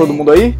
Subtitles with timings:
[0.00, 0.58] todo mundo aí?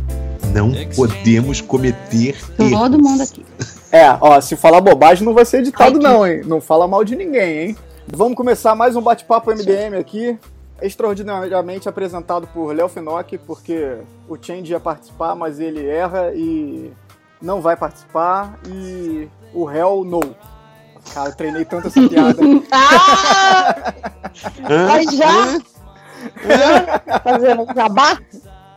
[0.52, 2.98] Não podemos cometer Todo erros.
[2.98, 3.44] mundo aqui.
[3.92, 6.42] É, ó, se falar bobagem não vai ser editado não, hein?
[6.46, 7.76] Não fala mal de ninguém, hein?
[8.06, 10.38] Vamos começar mais um bate-papo MDM aqui,
[10.80, 13.96] extraordinariamente apresentado por Léo Finock, porque
[14.28, 16.92] o Change ia participar, mas ele erra e
[17.42, 20.20] não vai participar, e o Hell no.
[21.12, 22.40] Cara, eu treinei tanto essa piada.
[24.62, 24.86] Ah!
[24.86, 25.58] Mas já?
[26.46, 27.20] já?
[27.24, 28.18] Fazendo jabá?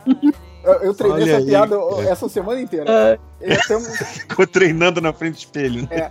[0.64, 2.10] Eu, eu treinei Olha essa aí, piada cara.
[2.10, 3.20] essa semana inteira.
[3.40, 3.86] E temos,
[4.28, 5.88] Ficou treinando na frente do espelho, né?
[5.90, 6.10] É.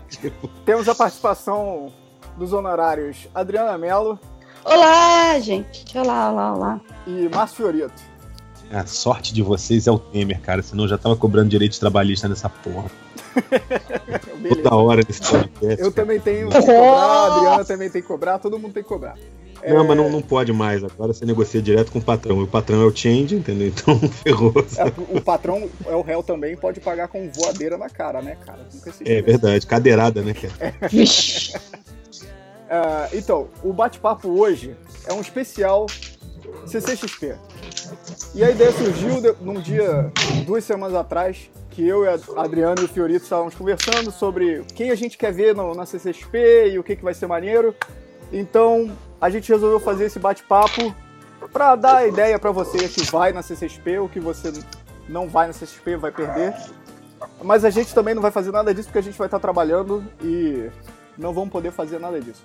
[0.66, 1.92] temos a participação
[2.38, 4.20] dos honorários Adriana Mello
[4.66, 5.86] Olá, gente.
[5.98, 6.82] Olá, olá, olá.
[7.06, 8.02] e Márcio Fiorito.
[8.72, 10.64] A sorte de vocês é o Temer, cara.
[10.64, 12.90] Senão eu já tava cobrando direito trabalhista nessa porra.
[14.64, 15.82] Toda hora nesse podcast.
[15.82, 15.92] Eu cara.
[15.92, 19.16] também tenho que cobrar, a Adriana também tem que cobrar, todo mundo tem que cobrar.
[19.68, 20.84] Não, mas não, não pode mais.
[20.84, 22.40] Agora você negocia direto com o patrão.
[22.42, 23.68] E o patrão é o Change, entendeu?
[23.76, 24.54] Então ferrou.
[24.78, 28.60] É, o patrão é o réu também, pode pagar com voadeira na cara, né, cara?
[29.06, 29.66] É verdade.
[29.68, 30.74] Cadeirada, né, cara?
[32.70, 34.76] Ah, então, o bate-papo hoje
[35.06, 35.86] é um especial
[36.66, 37.36] CCXP.
[38.34, 40.12] E a ideia surgiu de- num dia,
[40.46, 44.90] duas semanas atrás, que eu e a Adriano e o Fiorito estávamos conversando sobre quem
[44.90, 47.76] a gente quer ver no- na CCXP e o que, que vai ser maneiro.
[48.32, 48.92] Então,
[49.24, 50.94] a gente resolveu fazer esse bate-papo
[51.54, 54.52] para dar a ideia para você que vai na CCXP ou que você
[55.08, 56.54] não vai na CCXP, vai perder.
[57.42, 60.04] Mas a gente também não vai fazer nada disso porque a gente vai estar trabalhando
[60.22, 60.70] e
[61.18, 62.44] não vamos poder fazer nada disso.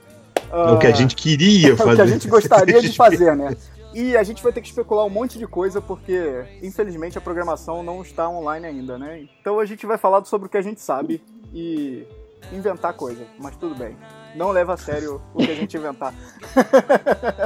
[0.53, 1.91] É o que a gente queria É fazer.
[1.91, 3.57] o que a gente gostaria de fazer, né?
[3.93, 7.83] E a gente vai ter que especular um monte de coisa, porque, infelizmente, a programação
[7.83, 9.27] não está online ainda, né?
[9.41, 11.21] Então a gente vai falar sobre o que a gente sabe
[11.53, 12.07] e
[12.53, 13.97] inventar coisa, mas tudo bem.
[14.35, 16.13] Não leva a sério o que a gente inventar.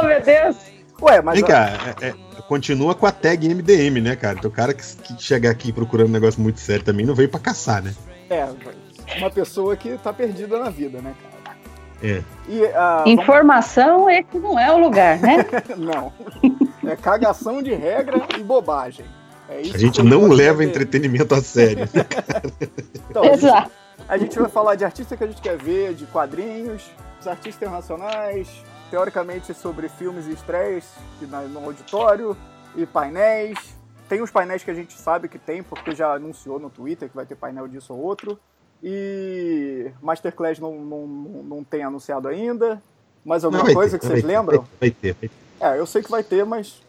[0.00, 0.56] Oh, meu Deus.
[1.00, 1.36] Ué, mas.
[1.36, 2.14] Vem cá, é- é-
[2.48, 4.36] continua com a tag MDM, né, cara?
[4.38, 7.28] Então o cara que, que chegar aqui procurando um negócio muito sério também não veio
[7.28, 7.94] pra caçar, né?
[8.28, 8.46] É,
[9.18, 11.56] uma pessoa que tá perdida na vida, né, cara?
[12.02, 12.22] É.
[12.48, 15.44] E, vamos- Informação é que não é o lugar, né?
[15.76, 16.12] Não.
[16.86, 19.04] É cagação de regra e bobagem.
[19.48, 21.88] É isso A gente não leva entretenimento a sério.
[23.10, 23.70] Então, a gente- Exato.
[24.10, 27.54] A gente vai falar de artista que a gente quer ver, de quadrinhos, dos artistas
[27.54, 28.48] internacionais,
[28.90, 30.84] teoricamente sobre filmes e estreias
[31.20, 32.36] no auditório,
[32.74, 33.56] e painéis.
[34.08, 37.14] Tem uns painéis que a gente sabe que tem, porque já anunciou no Twitter que
[37.14, 38.36] vai ter painel disso ou outro.
[38.82, 42.82] E Masterclass não, não, não tem anunciado ainda.
[43.24, 44.66] Mais alguma Não, coisa ter, que vocês ter, lembram?
[44.80, 45.34] Vai ter, vai ter.
[45.60, 46.82] É, eu sei que vai ter, mas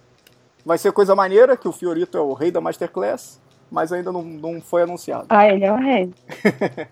[0.65, 3.39] vai ser coisa maneira, que o Fiorito é o rei da Masterclass,
[3.71, 5.25] mas ainda não, não foi anunciado.
[5.29, 6.13] Ah, ele é o rei.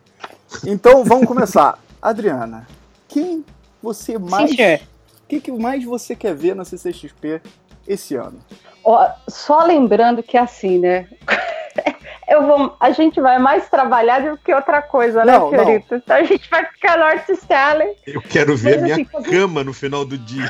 [0.66, 1.78] Então vamos começar.
[2.02, 2.68] Adriana,
[3.08, 3.46] quem
[3.82, 4.52] você mais.
[4.52, 7.40] O que, que mais você quer ver na CCXP
[7.88, 8.40] esse ano?
[8.84, 11.08] Ó, só lembrando que é assim, né?
[12.30, 15.96] Eu vou, a gente vai mais trabalhar do que outra coisa, né, Não, Fiorito?
[15.96, 17.90] Então a gente vai ficar no Artist Alley.
[18.06, 20.48] Eu quero ver Mas, minha assim, fazer- cama no final do dia.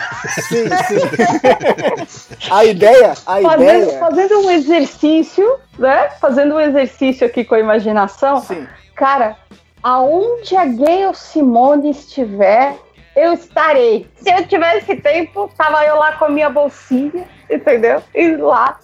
[0.49, 2.51] Sim, sim.
[2.51, 3.99] a ideia, a Fazendo, ideia.
[3.99, 6.09] fazendo um exercício, né?
[6.19, 8.41] Fazendo um exercício aqui com a imaginação.
[8.41, 9.37] Sim, Cara,
[9.81, 12.75] aonde a Gayle Simone estiver,
[13.15, 14.05] eu estarei.
[14.17, 18.03] Se eu tivesse tempo, tava eu lá com a minha bolsinha, entendeu?
[18.13, 18.77] E lá,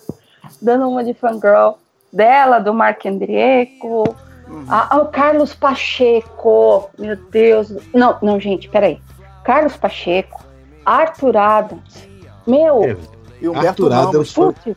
[0.61, 1.73] dando uma de fangirl
[2.11, 4.15] dela, do Mark Andrieco.
[4.47, 4.65] Uhum.
[4.69, 7.73] Ah, ah, o Carlos Pacheco, meu Deus.
[7.93, 8.99] Não, não, gente, peraí.
[9.43, 10.43] Carlos Pacheco,
[10.85, 12.07] Arthur Adams.
[12.45, 12.95] Meu, É,
[13.41, 13.93] e Humberto Arthur.
[13.93, 14.33] Adams.
[14.33, 14.75] putz,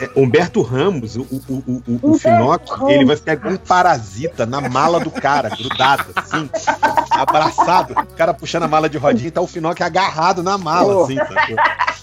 [0.00, 2.92] É, Humberto Ramos, o, o, o, o, o Humberto Finoc, Ramos.
[2.94, 6.48] ele vai ficar um parasita na mala do cara, grudado, assim,
[7.10, 7.94] abraçado.
[7.94, 11.04] O cara puxando a mala de rodinha e tá o Finoc agarrado na mala, Pô.
[11.04, 11.16] assim?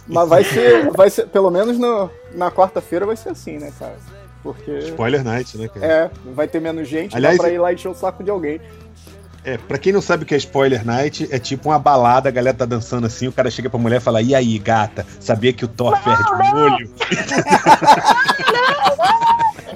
[0.08, 3.96] Mas vai ser, vai ser, pelo menos no- na quarta-feira vai ser assim, né, cara?
[4.42, 5.86] Porque Spoiler Night, né, cara?
[5.86, 8.60] é, vai ter menos gente, Aliás, dá pra ir lá encher o saco de alguém.
[9.46, 12.32] É, pra quem não sabe o que é Spoiler Night, é tipo uma balada, a
[12.32, 15.52] galera tá dançando assim, o cara chega pra mulher e fala, e aí, gata, sabia
[15.52, 16.90] que o Thor perde o olho?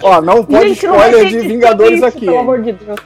[0.01, 2.25] Ó, não pode gente, spoiler de Vingadores isso, aqui.
[2.25, 3.00] Pelo amor de Deus.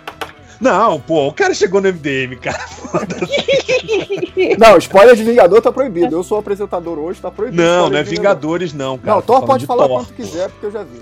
[0.61, 2.59] Não, pô, o cara chegou no MDM, cara.
[4.59, 6.15] Não, spoiler de Vingador tá proibido.
[6.15, 7.61] Eu sou apresentador hoje, tá proibido.
[7.61, 8.59] Não, não é de Vingador.
[8.59, 9.15] Vingadores, não, cara.
[9.15, 9.97] Não, Thor pode de falar Thor.
[9.99, 11.01] quanto quiser, porque eu já vi.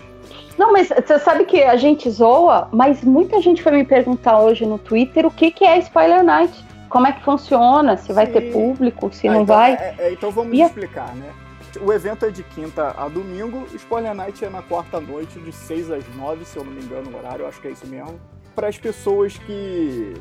[0.58, 4.66] Não, mas você sabe que a gente zoa, mas muita gente foi me perguntar hoje
[4.66, 6.54] no Twitter o que, que é Spoiler Night.
[6.90, 8.32] Como é que funciona, se vai Sim.
[8.34, 9.74] ter público, se Ah, não então, vai.
[9.74, 11.30] é- é, então vamos E a- explicar, né?
[11.82, 15.92] O evento é de quinta a domingo, Spoiler Night é na quarta noite, de 6
[15.92, 18.20] às 9, se eu não me engano o horário, eu acho que é isso mesmo.
[18.60, 20.14] Para as pessoas que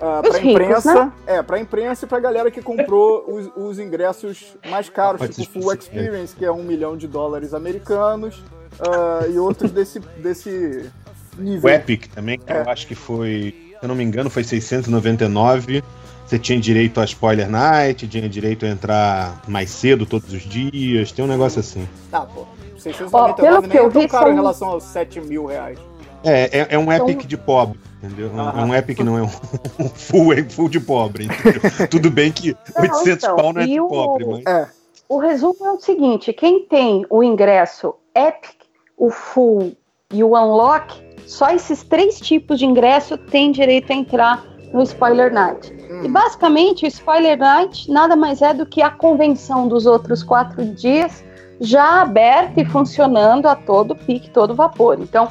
[0.00, 0.94] ah, Os pra ricos, imprensa.
[0.94, 1.12] né?
[1.26, 5.52] É, pra imprensa e pra galera que comprou os, os ingressos mais caros, Pode tipo
[5.60, 8.42] Full específico, Experience, que é um milhão de dólares americanos,
[8.80, 10.90] ah, e outros desse, desse
[11.38, 11.70] nível.
[11.70, 15.84] O Epic também, que eu acho que foi, se eu não me engano, foi 699.
[16.26, 21.12] Você tinha direito a spoiler night, tinha direito a entrar mais cedo todos os dias,
[21.12, 21.86] tem um negócio assim.
[22.10, 22.46] Ah, pô.
[22.78, 25.20] 699 Ó, pelo nem que é eu tão vi, caro em são- relação aos 7
[25.20, 25.78] mil reais.
[26.24, 28.28] É, é, é um Então- Epic de pobre, entendeu?
[28.28, 28.60] É um-.
[28.60, 29.28] É um Epic, não é um
[29.94, 31.60] full, é full de pobre, entendeu?
[31.90, 34.46] Tudo bem que Não, 800 então, pau não é e de o- pobre, mas...
[34.46, 34.68] É,
[35.08, 38.54] O resumo é o seguinte: quem tem o ingresso Epic,
[38.96, 39.76] o Full
[40.12, 40.94] e o Unlock,
[41.26, 45.70] só esses três tipos de ingresso têm direito a entrar no Spoiler Night.
[45.72, 50.22] E hum, basicamente o Spoiler Night nada mais é do que a convenção dos outros
[50.22, 51.22] quatro dias
[51.60, 54.98] já aberta e funcionando a todo pique, todo vapor.
[55.00, 55.28] Então,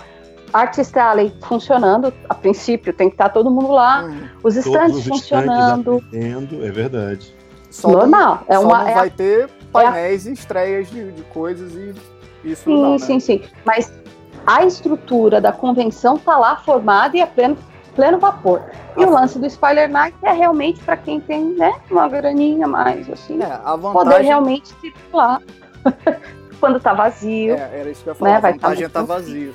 [0.54, 4.28] Artist Alley funcionando, a princípio tem que estar todo mundo lá, hum.
[4.44, 7.34] os os funcionando, atendendo, é verdade.
[7.70, 8.44] Só normal.
[8.48, 11.74] É Não, só uma, não é a vai ter painéis e estreias de, de coisas
[11.74, 11.94] e
[12.44, 12.98] isso Sim, não, né?
[13.00, 13.42] sim, sim.
[13.64, 13.94] Mas
[14.46, 17.58] a estrutura da convenção tá lá formada e a pleno,
[17.96, 18.62] pleno vapor.
[18.98, 19.08] E Ah.
[19.08, 23.42] o lance do Spoiler Night é realmente para quem tem, né, uma graninha mais, assim,
[23.42, 24.26] É, a poder vantagem...
[24.28, 25.40] realmente se lá
[26.60, 27.54] quando tá vazio.
[27.56, 28.32] É, era isso que eu ia falar.
[28.32, 29.54] Né, a vai tá vantagem é tá vazio.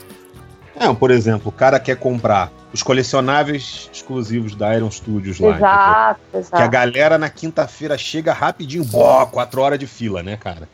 [0.79, 5.49] É, por exemplo, o cara quer comprar os colecionáveis exclusivos da Iron Studios lá.
[5.51, 5.67] entendeu?
[5.67, 6.71] exato, Que a exato.
[6.71, 10.69] galera na quinta-feira chega rapidinho, bó, quatro horas de fila, né, cara?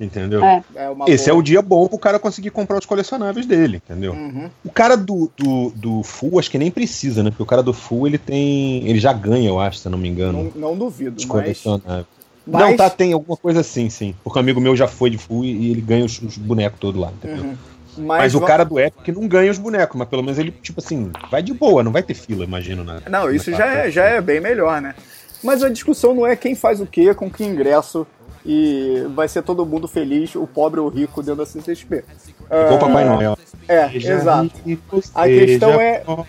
[0.00, 0.44] Entendeu?
[0.44, 0.62] É.
[0.74, 4.12] É uma Esse é o dia bom pro cara conseguir comprar os colecionáveis dele, entendeu?
[4.14, 4.48] Uhum.
[4.64, 7.30] O cara do, do, do Full, acho que nem precisa, né?
[7.30, 8.88] Porque o cara do Full, ele tem.
[8.88, 10.50] Ele já ganha, eu acho, se eu não me engano.
[10.56, 12.06] Não, não duvido, os colecionáveis.
[12.44, 14.12] mas- Não, tá, tem alguma coisa assim, sim.
[14.24, 17.00] Porque um amigo meu já foi de Full e ele ganha os, os bonecos todos
[17.00, 17.44] lá, entendeu?
[17.44, 17.56] Uhum.
[17.96, 20.80] Mas, o va- cara do Epic não ganha os bonecos, mas pelo menos ele, tipo
[20.80, 23.00] assim, vai de boa, não vai ter fila, imagino, né?
[23.08, 24.94] Não, isso já é, já é bem melhor, né?
[25.42, 28.06] Mas a discussão não é quem faz o quê, com que ingresso,
[28.46, 32.04] e vai ser todo mundo feliz, o pobre ou o rico dentro da CCXP.
[32.46, 33.38] Igual o Papai Noel.
[33.68, 34.50] É, Seja exato.
[34.64, 36.26] rico, A questão é- pobre.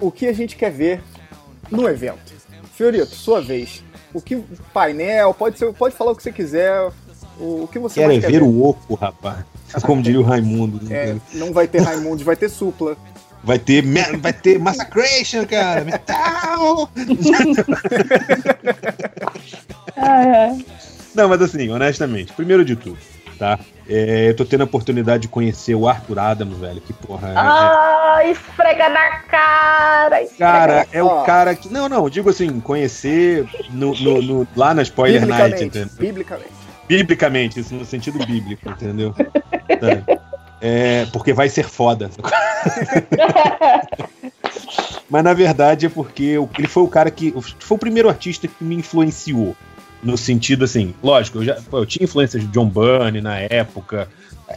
[0.00, 1.02] O que a gente quer ver
[1.70, 2.32] no evento.
[2.74, 3.82] Fiorito, sua vez.
[4.12, 4.36] O que
[4.72, 6.90] painel, pode ser, pode falar o que você quiser,
[7.38, 8.44] o, o que você Quero é mais quer ver ver.
[8.46, 9.38] o oco, rapaz.
[9.82, 10.84] Como diria o Raimundo.
[10.84, 10.94] né?
[11.10, 12.96] É, não vai ter Raimundo, vai ter supla.
[13.42, 13.82] Vai ter,
[14.20, 15.84] vai ter Massacration, cara.
[15.84, 16.88] Metal!
[21.14, 22.98] Não, mas assim, honestamente, primeiro de tudo,
[23.38, 23.58] tá?
[23.88, 26.80] É, eu tô tendo a oportunidade de conhecer o Arthur Adams, velho.
[26.80, 27.34] Que porra é.
[27.36, 30.22] Ah, esfrega na cara.
[30.22, 31.68] Esfrega Cara, é o cara que.
[31.70, 35.90] Não, não, digo assim, conhecer no, no- no- lá na Spoiler Night, entendeu?
[35.98, 36.63] Biblicamente.
[36.88, 39.14] Biblicamente, isso no sentido bíblico, entendeu?
[39.14, 40.20] Tá.
[40.60, 42.10] É, porque vai ser foda.
[45.10, 47.34] Mas na verdade é porque ele foi o cara que.
[47.58, 49.54] Foi o primeiro artista que me influenciou.
[50.02, 54.08] No sentido assim, lógico, eu, já, eu tinha influências de John Bunny na época.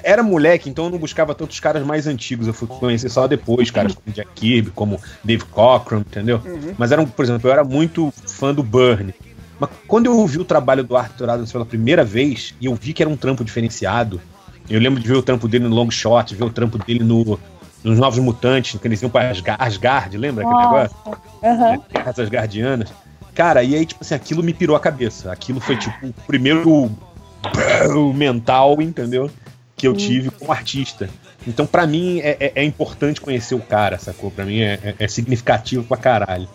[0.04, 2.48] Era moleque, então eu não buscava tantos caras mais antigos.
[2.48, 6.42] Eu fui conhecer só depois, caras como Jack Kirby, como Dave Cockrum, entendeu?
[6.46, 6.74] Uhum.
[6.78, 9.14] Mas eram, por exemplo, eu era muito fã do Burn.
[9.60, 12.94] Mas quando eu ouvi o trabalho do Arthur Adams pela primeira vez, e eu vi
[12.94, 14.22] que era um trampo diferenciado,
[14.70, 17.40] eu lembro de ver o trampo dele no Long Shot, ver o trampo dele no,
[17.84, 20.98] nos Novos Mutantes, que eles iam pra Asgard, Asgard lembra aquele negócio?
[21.06, 21.22] Nossa.
[21.44, 21.80] Aham.
[21.94, 22.94] Guerras Asgardianas.
[23.34, 25.32] Cara, e aí, tipo assim, aquilo me pirou a cabeça.
[25.32, 26.92] Aquilo foi, tipo, o primeiro
[28.14, 29.30] mental, entendeu?
[29.76, 31.10] Que eu tive como artista.
[31.46, 34.32] Então, pra mim, é, é- é importante conhecer o cara, sacou?
[34.32, 36.48] Pra mim é, é- é significativo pra caralho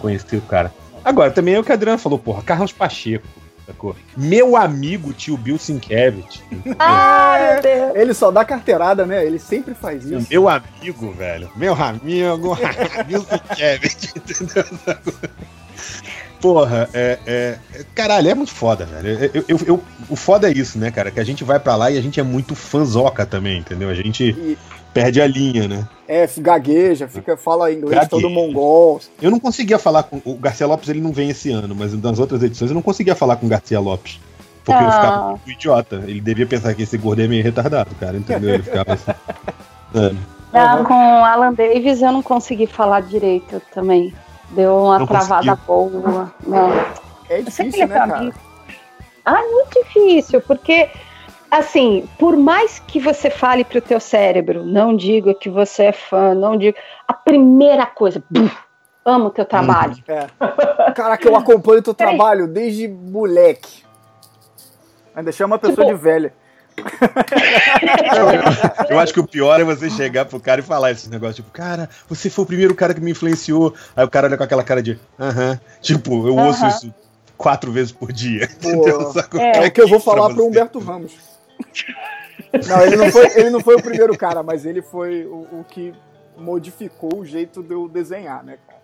[0.00, 0.72] conhecer o cara.
[1.04, 3.26] Agora, também é o que a Adriana falou, porra, Carlos Pacheco,
[3.66, 3.94] sacou?
[4.16, 6.42] Meu amigo tio Bill Sienkiewicz.
[6.78, 7.96] Ai, meu Deus.
[7.96, 9.24] Ele só dá carteirada, né?
[9.24, 10.26] Ele sempre faz isso.
[10.30, 11.50] meu amigo, velho.
[11.56, 12.56] Meu amigo,
[13.06, 14.64] Bill Sienkiewicz, entendeu?
[16.40, 19.30] Porra, é, é- é- Caralho, é muito foda, velho.
[19.34, 21.10] Eu, eu- eu- o foda é isso, né, cara?
[21.10, 23.88] Que a gente vai pra lá e a gente é muito fanzoca também, entendeu?
[23.88, 24.56] A gente E
[24.94, 25.88] perde a linha, né?
[26.06, 28.08] é, gagueja, fica, fala inglês Gagueja.
[28.08, 29.00] todo mongol.
[29.20, 30.20] Eu não conseguia falar com.
[30.24, 33.14] O Garcia Lopes ele não vem esse ano, mas nas outras edições eu não conseguia
[33.16, 34.20] falar com o Garcia Lopes.
[34.64, 34.92] Porque eu Ah.
[34.92, 36.04] ficava muito idiota.
[36.06, 38.54] Ele devia pensar que esse gordo é meio retardado, cara, entendeu?
[38.54, 39.10] Ele ficava assim.
[39.94, 40.12] É.
[40.52, 40.84] Ah, Uhum.
[40.84, 44.12] com o Alan Davis eu não consegui falar direito também.
[44.50, 46.00] Deu uma Não travada conseguiu?
[46.00, 46.32] boa.
[46.46, 46.70] Não.
[47.28, 48.32] É difícil, né, é pra cara?
[49.24, 50.88] Ah, é muito difícil, porque
[51.50, 56.34] assim, por mais que você fale pro teu cérebro, não diga que você é fã,
[56.34, 56.78] não diga.
[57.06, 58.56] A primeira coisa, buf,
[59.04, 59.96] amo o teu trabalho.
[60.08, 60.26] É.
[60.92, 63.82] Caraca, eu acompanho teu trabalho desde moleque.
[65.14, 66.32] Ainda chama a pessoa Tipo- de velha.
[68.88, 71.50] Eu acho que o pior é você chegar pro cara e falar esse negócio, tipo,
[71.50, 73.74] cara, você foi o primeiro cara que me influenciou.
[73.96, 75.60] Aí o cara olha com aquela cara de, aham.
[75.80, 76.94] Tipo, eu ouço isso
[77.36, 78.48] quatro vezes por dia.
[78.60, 79.66] Pô, é.
[79.66, 81.16] é que eu vou falar pro Humberto Ramos.
[82.68, 85.64] Não, ele não, foi, ele não foi o primeiro cara, mas ele foi o, o
[85.68, 85.92] que
[86.36, 88.78] modificou o jeito de eu desenhar, né, cara?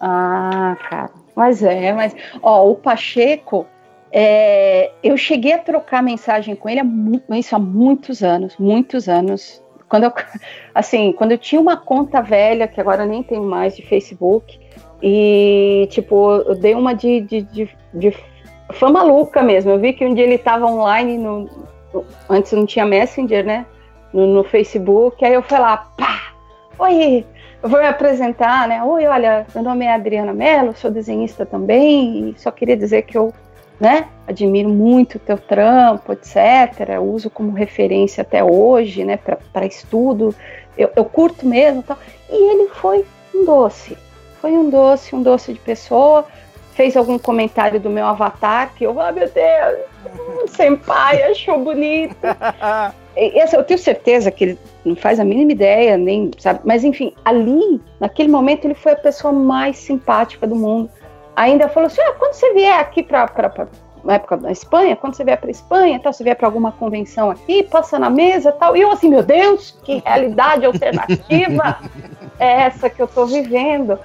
[0.00, 1.10] Ah, cara.
[1.34, 2.14] Mas é, mas.
[2.42, 3.66] Ó, o Pacheco,
[4.10, 9.62] é, eu cheguei a trocar mensagem com ele há, isso há muitos anos, muitos anos.
[9.88, 10.12] Quando eu,
[10.74, 14.58] assim, quando eu tinha uma conta velha, que agora nem tenho mais, de Facebook,
[15.02, 18.16] e, tipo, eu dei uma de, de, de, de
[18.72, 19.70] fã maluca mesmo.
[19.70, 21.48] Eu vi que um dia ele estava online, no,
[22.28, 23.66] antes não tinha Messenger, né?
[24.12, 26.32] No, no, Facebook, aí eu fui lá, pá!
[26.78, 27.26] Oi,
[27.62, 28.82] eu vou me apresentar, né?
[28.82, 33.18] Oi, olha, meu nome é Adriana Mello, sou desenhista também, e só queria dizer que
[33.18, 33.32] eu
[33.80, 34.08] né?
[34.26, 37.00] Admiro muito o teu trampo, etc.
[37.00, 39.18] uso como referência até hoje, né?
[39.52, 40.34] Para estudo.
[40.76, 41.98] Eu, eu, curto mesmo, tal.
[42.30, 43.04] E ele foi
[43.34, 43.96] um doce.
[44.40, 46.24] Foi um doce, um doce de pessoa.
[46.74, 52.16] Fez algum comentário do meu avatar que eu, ah, meu Deus, sem pai, achou bonito.
[53.16, 56.60] e, assim, eu tenho certeza que ele não faz a mínima ideia, nem sabe.
[56.64, 60.88] Mas enfim, ali, naquele momento, ele foi a pessoa mais simpática do mundo
[61.42, 63.26] ainda falou assim: ah, quando você vier aqui para
[64.04, 67.30] na época da Espanha, quando você vier para Espanha, tal, você vier para alguma convenção
[67.30, 68.76] aqui, passa na mesa, tal.
[68.76, 71.78] E eu assim, meu Deus, que realidade alternativa
[72.38, 73.98] é essa que eu estou vivendo?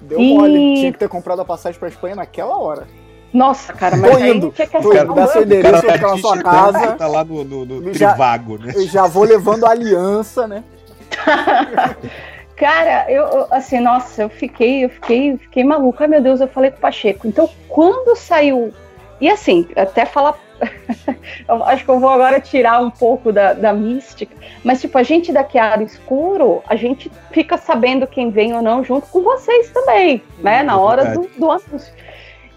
[0.00, 0.34] Deu e...
[0.34, 2.86] mole, tinha que ter comprado a passagem para Espanha naquela hora.
[3.32, 6.42] Nossa, cara, mas tô indo, tinha que tô indo, dá seu endereço, eu na sua
[6.42, 6.92] casa.
[6.92, 8.72] Tá lá no, no, no já, trivago, né?
[8.74, 10.64] Eu já vou levando a aliança, né?
[12.58, 16.04] Cara, eu assim, nossa, eu fiquei, eu fiquei, fiquei maluca.
[16.04, 17.28] Ai, meu Deus, eu falei com o Pacheco.
[17.28, 18.74] Então, quando saiu.
[19.20, 20.36] E assim, até falar.
[21.66, 24.34] acho que eu vou agora tirar um pouco da, da mística.
[24.64, 28.82] Mas, tipo, a gente daqui a escuro, a gente fica sabendo quem vem ou não
[28.82, 30.64] junto com vocês também, né?
[30.64, 31.94] Na hora do, do anúncio.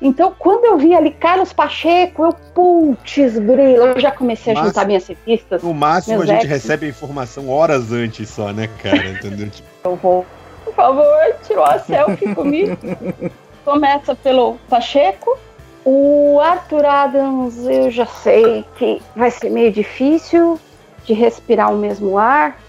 [0.01, 4.74] Então, quando eu vi ali Carlos Pacheco, eu, putz, grilo, eu já comecei a máximo,
[4.74, 5.62] juntar minhas revistas.
[5.62, 9.12] No máximo, a gente recebe a informação horas antes só, né, cara?
[9.12, 9.48] Entendeu?
[9.51, 9.70] Tipo...
[9.83, 10.25] Eu vou,
[10.63, 12.77] por favor, tirou a selfie comigo.
[13.65, 15.38] Começa pelo Pacheco.
[15.83, 20.59] O Arthur Adams, eu já sei que vai ser meio difícil
[21.05, 22.59] de respirar o mesmo ar.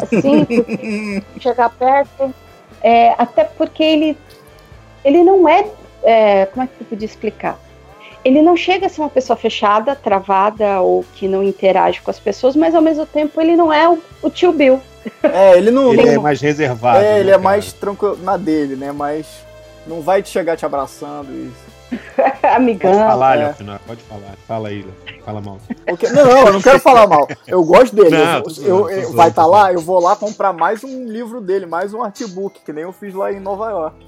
[0.00, 0.46] Assim,
[1.38, 2.34] chegar perto.
[2.82, 4.18] É, até porque ele,
[5.04, 5.66] ele não é
[6.02, 7.58] é, como é que eu podia explicar?
[8.24, 12.20] Ele não chega a ser uma pessoa fechada, travada ou que não interage com as
[12.20, 14.80] pessoas, mas ao mesmo tempo ele não é o, o tio Bill.
[15.22, 15.92] É, ele não.
[15.92, 16.98] ele é mais reservado.
[16.98, 17.42] É, ele né, é cara?
[17.42, 18.92] mais tranquilo na dele, né?
[18.92, 19.26] Mas
[19.86, 21.72] não vai te chegar te abraçando isso.
[22.54, 22.92] Amigão.
[22.92, 23.38] Pode falar, é.
[23.38, 24.34] Léo, pode falar.
[24.46, 25.22] Fala aí, Léo.
[25.24, 25.58] Fala mal.
[25.90, 26.10] Okay.
[26.10, 27.28] Não, não, eu não quero falar mal.
[27.46, 28.10] Eu gosto dele.
[28.10, 31.40] Não, eu, eu, eu vai estar tá lá, eu vou lá comprar mais um livro
[31.40, 34.06] dele, mais um artbook, que nem eu fiz lá em Nova York.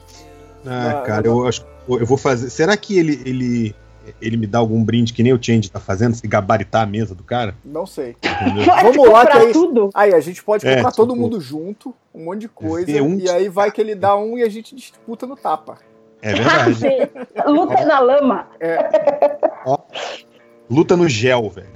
[0.66, 2.50] Ah, cara, eu acho eu vou fazer.
[2.50, 3.74] Será que ele, ele,
[4.20, 7.14] ele me dá algum brinde que nem o Change tá fazendo, se gabaritar a mesa
[7.14, 7.54] do cara?
[7.64, 8.16] Não sei.
[8.82, 9.90] Vamos lá, que aí, tudo.
[9.94, 13.02] aí a gente pode é, comprar é, todo tipo, mundo junto, um monte de coisa,
[13.02, 13.18] um...
[13.18, 15.78] e aí vai que ele dá um e a gente disputa no tapa.
[16.22, 17.10] É verdade.
[17.46, 18.48] Luta na lama.
[18.58, 18.78] É.
[19.66, 19.78] Ó,
[20.70, 21.68] luta no gel, velho.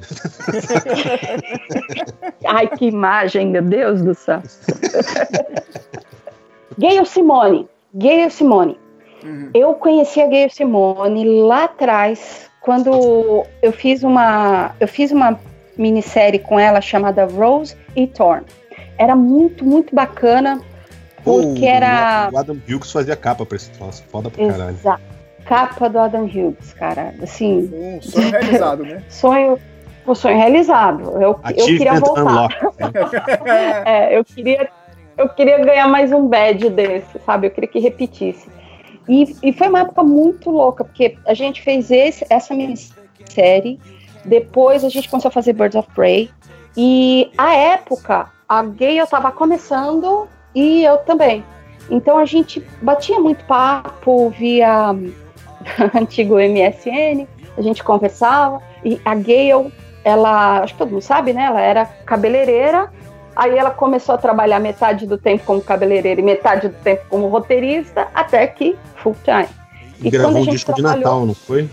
[2.47, 4.43] Ai, que imagem, meu Deus do céu.
[6.79, 7.69] Gayle Simone.
[7.95, 8.79] Gayle Simone.
[9.23, 9.51] Uhum.
[9.55, 15.39] Eu conheci a Gayle Simone lá atrás, quando eu fiz uma, eu fiz uma
[15.77, 18.45] minissérie com ela chamada Rose e Thorn.
[18.97, 20.61] Era muito, muito bacana,
[21.25, 22.31] porque oh, era...
[22.33, 24.71] O Adam Hughes fazia capa pra esse troço, foda pra caralho.
[24.71, 25.03] Exato.
[25.45, 27.71] Capa do Adam Hughes, cara, assim...
[27.73, 29.03] Um sonho realizado, né?
[29.09, 29.59] sonho...
[30.07, 31.03] O sonho realizado.
[31.21, 32.49] Eu, eu queria voltar.
[32.79, 32.93] Né?
[33.85, 34.71] é, eu queria
[35.19, 37.49] eu queria ganhar mais um badge desse, sabe?
[37.49, 38.49] Eu queria que repetisse.
[39.09, 43.81] E, e foi uma época muito louca, porque a gente fez esse, essa minissérie,
[44.25, 46.31] depois a gente começou a fazer Birds of Prey,
[46.77, 51.45] e a época, a Gay eu tava começando e eu também.
[51.91, 54.91] Então a gente batia muito papo via
[55.95, 59.73] antigo MSN, a gente conversava, e a Gayle,
[60.05, 61.45] ela, acho que todo mundo sabe, né?
[61.45, 62.91] Ela era cabeleireira
[63.39, 67.29] Aí ela começou a trabalhar metade do tempo como cabeleireira e metade do tempo como
[67.29, 69.47] roteirista, até que full time.
[70.03, 70.99] E gravou um disco trabalhou...
[70.99, 71.71] de Natal, não foi?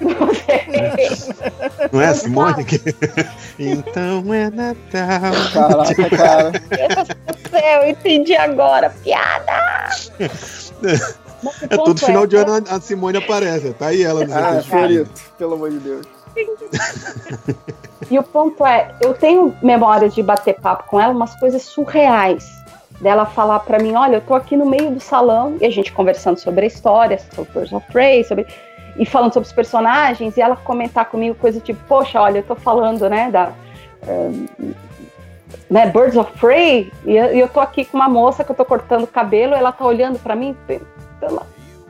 [0.00, 1.90] Não sei.
[1.92, 2.64] Não é a Simone?
[2.64, 2.80] Que...
[3.60, 5.32] então é Natal.
[5.52, 6.52] Caraca, cara.
[6.52, 8.88] Meu Deus do céu, eu entendi agora.
[9.04, 9.90] Piada!
[11.70, 13.72] É todo final de ano a Simone aparece.
[13.74, 14.24] Tá aí ela.
[14.32, 16.15] Ah, Fiorito, pelo amor de Deus.
[18.10, 22.56] e o ponto é, eu tenho memórias de bater papo com ela, umas coisas surreais.
[23.00, 25.92] Dela falar para mim, olha, eu tô aqui no meio do salão, e a gente
[25.92, 28.46] conversando sobre a história, sobre Birds of Prey, sobre
[28.98, 32.54] e falando sobre os personagens, e ela comentar comigo coisa tipo, poxa, olha, eu tô
[32.54, 33.52] falando, né, da
[34.08, 34.46] um,
[35.68, 39.04] né, Birds of Prey, e eu tô aqui com uma moça que eu tô cortando
[39.04, 40.56] o cabelo, ela tá olhando para mim,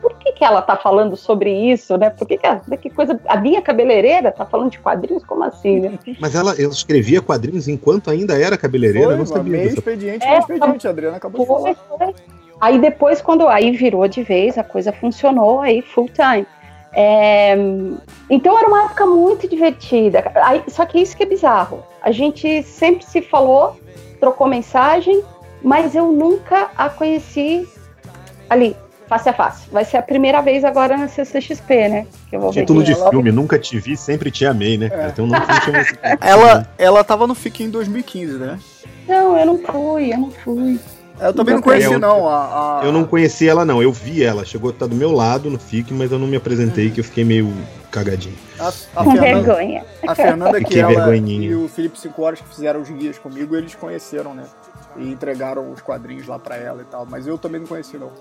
[0.07, 2.09] por que, que ela tá falando sobre isso, né?
[2.09, 3.19] Por que, que, a, que coisa.
[3.27, 5.25] A minha cabeleireira tá falando de quadrinhos?
[5.25, 5.99] Como assim, né?
[6.17, 9.51] Mas ela, ela escrevia quadrinhos enquanto ainda era cabeleireira, Foi, não sabia.
[9.51, 9.79] Meio disso.
[9.79, 11.97] expediente, é, meio expediente, a Adriana acabou foi, de falar.
[11.97, 12.15] Foi.
[12.61, 16.47] Aí depois, quando aí virou de vez, a coisa funcionou, aí full time.
[16.93, 17.57] É,
[18.29, 20.31] então era uma época muito divertida.
[20.35, 21.83] Aí, só que isso que é bizarro.
[22.01, 23.77] A gente sempre se falou,
[24.21, 25.21] trocou mensagem,
[25.61, 27.67] mas eu nunca a conheci
[28.49, 28.73] ali,
[29.07, 29.69] face a face.
[29.71, 32.07] Vai ser a primeira vez agora na CCXP, né?
[32.29, 33.09] Que eu vou Título de ela...
[33.09, 34.89] filme, nunca te vi, sempre te amei, né?
[34.91, 35.09] É.
[35.09, 35.45] Tem um nome
[36.21, 38.59] ela, ela tava no FIC em 2015, né?
[39.07, 40.79] Não, eu não fui, eu não fui.
[41.19, 42.27] Eu também não conheci, eu, não.
[42.29, 42.85] A, a...
[42.85, 43.81] Eu não conheci ela, não.
[43.81, 44.45] Eu vi ela.
[44.45, 46.93] Chegou a estar do meu lado no FIC, mas eu não me apresentei, uhum.
[46.93, 47.51] que eu fiquei meio
[47.89, 48.35] cagadinho.
[48.59, 49.85] A, a Com Fernanda, vergonha.
[50.07, 53.73] A Fernanda que ela e o Felipe Cinco Horas que fizeram os guias comigo, eles
[53.73, 54.43] conheceram, né?
[54.95, 57.07] E entregaram os quadrinhos lá pra ela e tal.
[57.09, 58.11] Mas eu também não conheci, não.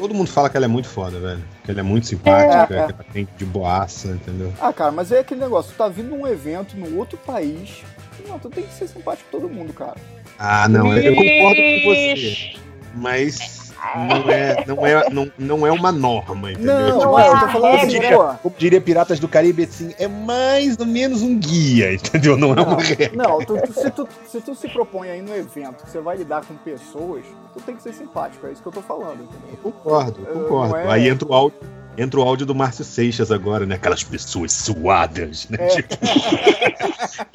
[0.00, 1.44] Todo mundo fala que ela é muito foda, velho.
[1.62, 2.86] Que ela é muito simpática, é, é.
[2.86, 4.50] que ela tem de boaça, entendeu?
[4.58, 5.72] Ah, cara, mas é aquele negócio.
[5.72, 7.82] Tu tá vindo num evento num outro país.
[8.26, 9.96] Não, tu tem que ser simpático com todo mundo, cara.
[10.38, 12.54] Ah, não, eu concordo com você
[12.94, 13.59] mas
[13.96, 16.74] não é, não é, não, não é uma norma, entendeu?
[16.74, 20.06] Não, tipo, é, eu tô falando como, diria, como diria Piratas do Caribe, assim, é
[20.06, 22.36] mais ou menos um guia, entendeu?
[22.36, 23.16] Não, não é uma regra.
[23.16, 26.16] Não, tu, tu, se, tu, se tu se propõe aí no evento que você vai
[26.16, 29.50] lidar com pessoas, tu tem que ser simpático, é isso que eu tô falando, entendeu?
[29.52, 30.76] Eu concordo, concordo.
[30.76, 30.90] É...
[30.90, 31.58] Aí entra o áudio
[31.98, 33.74] Entra o áudio do Márcio Seixas agora, né?
[33.74, 35.58] Aquelas pessoas suadas, né?
[35.60, 35.68] É.
[35.68, 35.94] Tipo,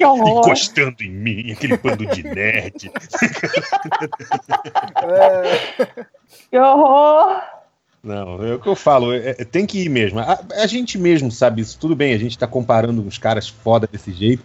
[0.00, 2.90] encostando em mim, aquele bando de nerd.
[5.02, 6.06] É.
[6.50, 7.42] Que horror!
[8.02, 10.20] Não, é o que eu falo, é, é, tem que ir mesmo.
[10.20, 11.76] A, a, gente mesmo sabe isso.
[11.76, 14.44] Tudo bem, a gente tá comparando uns caras foda desse jeito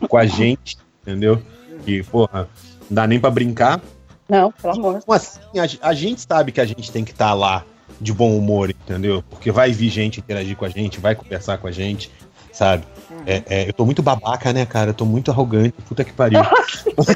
[0.00, 1.40] com, com a gente, entendeu?
[1.86, 2.48] E, porra,
[2.90, 3.80] não dá nem pra brincar.
[4.28, 4.98] Não, pelo amor.
[5.00, 7.64] Então, assim, a, a gente sabe que a gente tem que estar tá lá
[8.00, 9.22] de bom humor, entendeu?
[9.28, 12.10] Porque vai vir gente interagir com a gente, vai conversar com a gente,
[12.52, 12.84] sabe?
[13.10, 13.22] Uhum.
[13.26, 14.90] É, é, eu tô muito babaca, né, cara?
[14.90, 16.40] Eu tô muito arrogante, puta que pariu.
[16.96, 17.08] mas,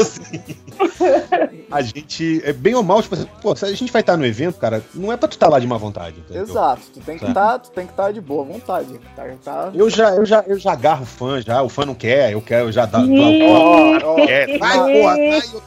[0.00, 0.40] assim,
[1.70, 4.24] a gente, é bem ou mal, tipo assim, pô, se a gente vai estar no
[4.24, 6.42] evento, cara, não é pra tu estar tá lá de má vontade, entendeu?
[6.42, 8.98] Exato, tu tem que estar, tá, tu tem que estar tá de boa vontade.
[9.14, 9.70] Tá, tá...
[9.74, 12.40] Eu já, eu já, eu já agarro o fã, já, o fã não quer, eu
[12.40, 13.00] quero, eu já dá.
[13.00, 14.58] Oh, oh, quer.
[14.58, 15.62] Vai, porra, vai, eu tô,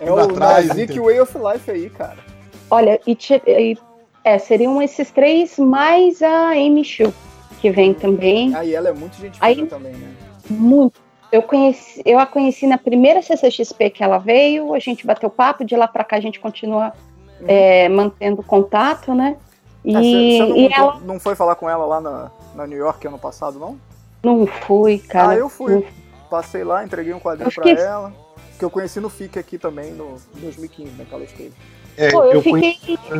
[0.00, 2.33] é o atrás, Nazik Way of Life aí, cara.
[2.74, 3.78] Olha, e, e
[4.24, 7.14] é, seriam esses três mais a Amy Shu,
[7.60, 8.52] que vem também.
[8.56, 10.12] Aí ela é muito gente Aí, também, né?
[10.50, 11.00] Muito.
[11.30, 15.64] Eu, conheci, eu a conheci na primeira CCXP que ela veio, a gente bateu papo,
[15.64, 16.92] de lá para cá a gente continua
[17.40, 17.46] uhum.
[17.46, 19.36] é, mantendo contato, né?
[19.84, 21.00] E, ah, você, não, e ela...
[21.00, 23.78] não foi falar com ela lá na, na New York ano passado, não?
[24.20, 25.30] Não fui, cara.
[25.30, 25.86] Ah, eu fui.
[26.28, 28.12] Passei lá, entreguei um quadrinho pra ela.
[28.58, 31.52] Que eu conheci no FIC aqui também, no 2015, né, que ela esteve.
[31.96, 32.78] É, Pô, eu, eu fiquei.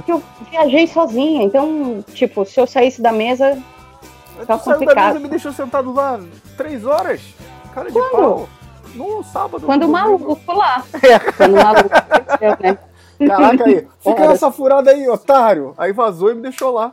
[0.08, 3.58] Eu viajei sozinha, então, tipo, se eu saísse da mesa.
[4.46, 4.94] Tá complicado.
[4.94, 6.20] da mesa me deixou sentado lá
[6.56, 7.20] três horas.
[7.72, 8.10] Cara de Quando?
[8.10, 8.48] pau.
[8.94, 9.66] No sábado.
[9.66, 10.84] Quando o maluco lá.
[11.02, 11.18] É.
[11.18, 11.88] Quando o maluco
[12.62, 12.78] né?
[13.26, 13.86] Caraca aí.
[14.02, 15.74] Fica nessa furada aí, otário.
[15.78, 16.92] Aí vazou e me deixou lá.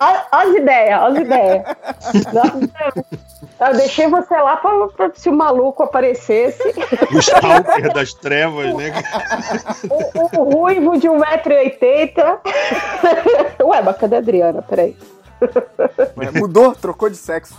[0.00, 1.62] Olha as ideias, olha as ideias.
[3.60, 6.62] Eu deixei você lá pra, pra se o maluco aparecesse.
[7.12, 8.92] O stalker das trevas, né?
[9.90, 12.38] O, o, o ruivo de 1,80m.
[13.64, 14.62] Ué, mas cadê a Adriana?
[14.62, 14.96] Peraí.
[16.38, 16.74] Mudou?
[16.74, 17.56] Trocou de sexo.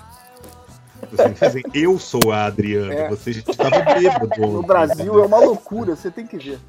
[1.39, 3.09] Assim, eu sou a Adriana, é.
[3.09, 4.47] você já estava bêbado.
[4.47, 6.59] No Brasil é uma loucura, você tem que ver.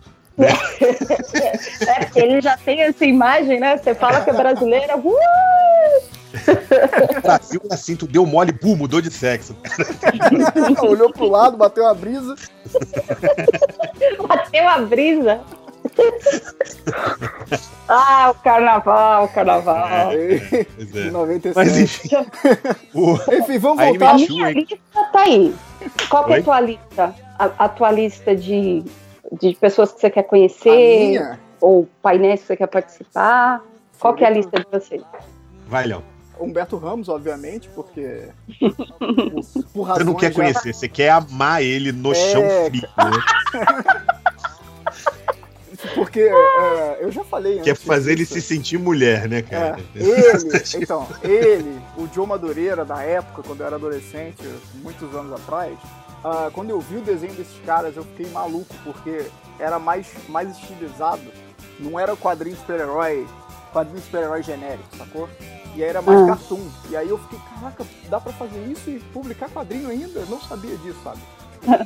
[1.86, 3.76] É, porque ele já tem essa imagem, né?
[3.76, 4.96] Você fala que é brasileira.
[4.96, 5.10] Uh!
[7.22, 9.56] Brasil assim, tu deu mole, pum, mudou de sexo.
[10.82, 12.34] Olhou pro lado, bateu a brisa.
[14.28, 15.40] Bateu a brisa.
[17.88, 20.12] ah, o carnaval, o carnaval.
[20.12, 21.10] É, é.
[21.10, 21.56] 97.
[21.56, 22.08] Mas enfim.
[23.32, 24.10] enfim, vamos voltar.
[24.10, 24.78] A minha lista
[25.12, 25.54] tá aí.
[26.08, 27.14] Qual é a tua lista?
[27.38, 28.84] A, a tua lista de
[29.32, 33.62] de pessoas que você quer conhecer, ou painéis que você quer participar?
[33.98, 35.02] Qual que é a lista de vocês?
[35.68, 36.02] Vai, Léo.
[36.38, 38.28] Humberto Ramos, obviamente, porque.
[38.58, 38.74] Por,
[39.74, 40.78] por você não quer conhecer, já...
[40.78, 42.14] você quer amar ele no é...
[42.14, 42.88] chão frio.
[42.96, 44.10] Né?
[45.94, 47.64] Porque é, eu já falei antes.
[47.64, 48.34] Quer fazer ele disso.
[48.34, 49.80] se sentir mulher, né, É, cara?
[49.94, 54.36] ele, então, ele, o Joe Madureira, da época, quando eu era adolescente,
[54.74, 55.78] muitos anos atrás,
[56.24, 59.26] ah, quando eu vi o desenho desses caras, eu fiquei maluco, porque
[59.58, 61.22] era mais, mais estilizado.
[61.78, 63.26] Não era quadrinho super-herói,
[63.72, 65.28] quadrinho super-herói genérico, sacou?
[65.74, 66.26] E aí era mais Ah.
[66.26, 66.60] cartoon.
[66.90, 70.20] E aí eu fiquei, caraca, dá pra fazer isso e publicar quadrinho ainda?
[70.20, 71.20] Eu não sabia disso, sabe?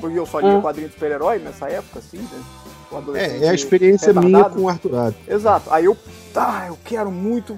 [0.01, 0.63] Porque eu só lia Ah.
[0.63, 2.43] quadrinho de super-herói nessa época, assim, né?
[2.91, 4.29] O adolescente É, é a experiência retardado.
[4.33, 5.15] minha com o Arthurado.
[5.29, 5.71] Exato.
[5.73, 5.97] Aí eu,
[6.33, 7.57] tá, eu quero muito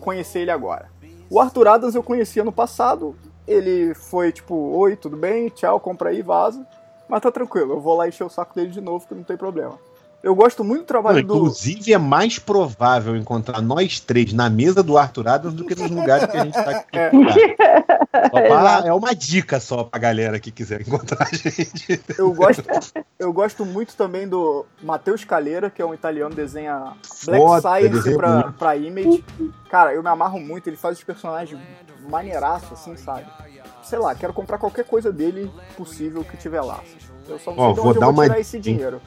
[0.00, 0.88] conhecer ele agora.
[1.30, 3.16] O Arthur Adams eu conhecia no passado.
[3.46, 5.48] Ele foi tipo, oi, tudo bem?
[5.48, 6.66] Tchau, compra aí, vaza.
[7.08, 9.36] Mas tá tranquilo, eu vou lá encher o saco dele de novo, que não tem
[9.36, 9.78] problema.
[10.22, 11.34] Eu gosto muito do Não, trabalho do.
[11.34, 15.90] inclusive, é mais provável encontrar nós três na mesa do Arthur Adams do que nos
[15.90, 16.96] lugares que a gente tá aqui.
[18.14, 18.28] É.
[18.30, 22.00] Pra- é uma dica só pra galera que quiser encontrar a gente.
[22.16, 22.62] Eu gosto,
[23.18, 26.92] eu gosto muito também do Matheus Calheira, que é um italiano que desenha
[27.26, 29.22] Black Foda, Science pra, pra Image.
[29.68, 31.60] Cara, eu me amarro muito, ele faz os personagens
[32.08, 33.26] maneiraço, assim, sabe?
[33.82, 36.80] Sei lá, quero comprar qualquer coisa dele possível que tiver lá.
[37.28, 39.00] Eu só não sei de vou onde dar eu vou uma tirar esse dinheiro.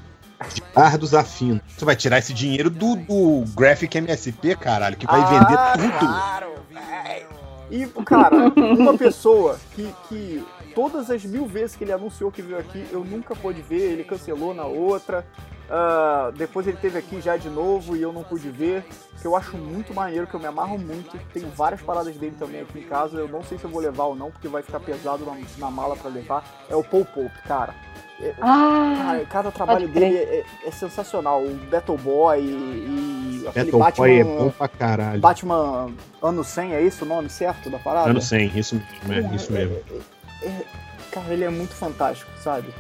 [0.76, 1.60] Ardos Afino.
[1.68, 6.00] Você vai tirar esse dinheiro do, do Graphic MSP, caralho, que vai Ah, vender tudo.
[6.00, 7.28] Claro, velho.
[7.70, 12.60] E, cara, uma pessoa que, que todas as mil vezes que ele anunciou que veio
[12.60, 15.26] aqui, eu nunca pude ver, ele cancelou na outra.
[15.70, 18.86] Ah, depois ele teve aqui já de novo e eu não pude ver.
[19.22, 21.18] Que eu acho muito maneiro, que eu me amarro muito.
[21.34, 23.18] Tem várias paradas dele também aqui em casa.
[23.18, 25.72] Eu não sei se eu vou levar ou não, porque vai ficar pesado na, na
[25.72, 26.44] mala pra levar.
[26.70, 27.74] É o Paul Pope, cara.
[28.42, 31.44] Ah, Cara, cada trabalho dele é, é sensacional.
[31.44, 34.06] O Battle Boy e, e aquele Battle Batman.
[34.08, 35.20] Boy é bom pra caralho.
[35.22, 38.10] Batman ano 100, é isso o nome certo da parada?
[38.10, 39.76] Ano 100, isso mesmo, é, isso mesmo.
[40.42, 40.66] É, é,
[41.12, 42.74] cara, ele é muito fantástico, sabe?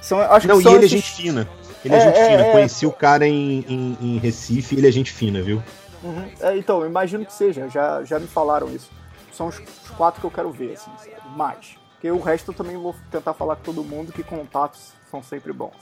[0.00, 1.48] São, acho Não, que e são ele é esses- gente fina.
[1.86, 2.42] Ele é, É, gente é, fina.
[2.46, 2.52] é.
[2.52, 5.62] Conheci o cara em, em, em Recife, ele é gente fina, viu?
[6.02, 6.28] Uhum.
[6.40, 8.90] É, então, eu imagino que seja, já, já me falaram isso.
[9.32, 11.16] São os, os quatro que eu quero ver, assim, sabe?
[11.36, 11.76] Mais.
[11.94, 15.52] Porque o resto eu também vou tentar falar com todo mundo que contatos são sempre
[15.52, 15.74] bons.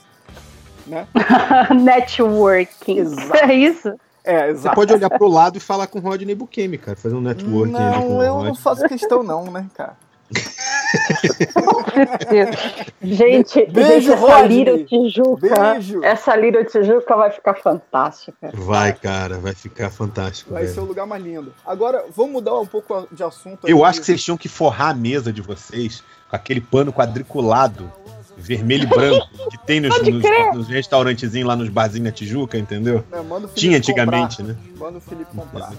[0.86, 1.06] Né?
[1.82, 2.98] networking.
[2.98, 3.36] Exato.
[3.36, 3.88] É isso?
[4.22, 4.74] É, Você exato.
[4.74, 6.96] pode olhar pro lado e falar com o Rodney Bukemi, cara.
[6.96, 9.96] Fazer um networking Não, eu não faço questão não, né, cara?
[13.02, 14.64] Gente, Beijo, essa Rodney.
[14.64, 15.72] Little Tijuca.
[15.72, 16.04] Beijo.
[16.04, 18.50] Essa Little Tijuca vai ficar fantástica.
[18.54, 20.52] Vai, cara, vai ficar fantástico.
[20.52, 20.74] Vai velho.
[20.74, 21.52] ser o lugar mais lindo.
[21.64, 23.66] Agora, vamos mudar um pouco de assunto.
[23.68, 23.90] Eu aqui.
[23.90, 27.90] acho que vocês tinham que forrar a mesa de vocês com aquele pano quadriculado,
[28.36, 30.22] vermelho e branco, que tem nos, nos,
[30.54, 33.04] nos restaurantezinhos lá nos barzinhos na Tijuca, entendeu?
[33.10, 34.52] Manda o Felipe Tinha antigamente, comprar.
[34.54, 34.58] né?
[34.76, 35.72] Manda o Felipe comprar.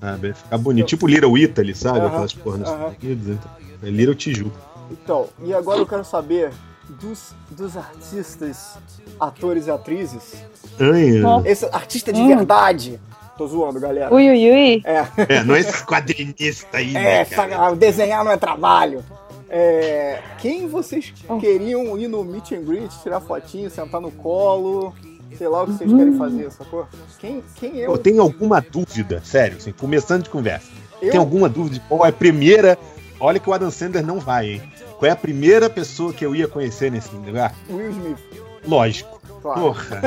[0.00, 0.86] Ah, vai ficar bonito.
[0.86, 1.98] Tipo Little Italy, sabe?
[2.00, 2.68] Aham, Aquelas porras nos.
[2.70, 3.28] Estados Unidos.
[3.28, 3.50] Então.
[3.82, 4.60] É Little Tijuca.
[4.90, 6.50] Então, e agora eu quero saber
[6.88, 8.78] dos, dos artistas,
[9.18, 10.34] atores e atrizes.
[10.78, 11.48] Ai, Nossa.
[11.48, 12.28] Esse artista de Hum.
[12.28, 13.00] verdade.
[13.36, 14.14] Tô zoando, galera.
[14.14, 14.82] Ui, ui, ui.
[14.84, 15.04] É,
[15.40, 17.74] É, não é esse quadrinista aí, é, né, cara?
[17.74, 19.04] desenhar não é trabalho.
[19.48, 21.36] É, quem vocês Oh.
[21.38, 24.94] queriam ir no meet and greet, tirar fotinho, sentar no colo,
[25.36, 26.86] sei lá o que vocês querem fazer, sacou?
[27.18, 30.68] Quem, quem eu, Eu tenho alguma dúvida, sério, assim, começando de conversa.
[31.00, 32.78] eu Tem alguma dúvida de qual é a primeira.
[33.18, 34.62] Olha que o Adam Sandler não vai, hein?
[34.98, 37.54] Qual é a primeira pessoa que eu ia conhecer nesse lugar?
[37.70, 38.18] Will Smith,
[38.66, 39.20] Lógico.
[39.42, 39.60] claro.
[39.60, 40.00] Porra.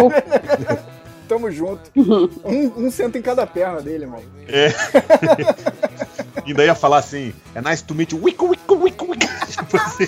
[1.30, 1.92] Tamo junto.
[1.96, 4.24] Um, um senta em cada perna dele, mano.
[6.44, 8.20] Ainda ia falar assim, é nice to meet you.
[8.24, 9.28] Wico, wico, wico, wico.
[9.48, 10.08] Tipo assim,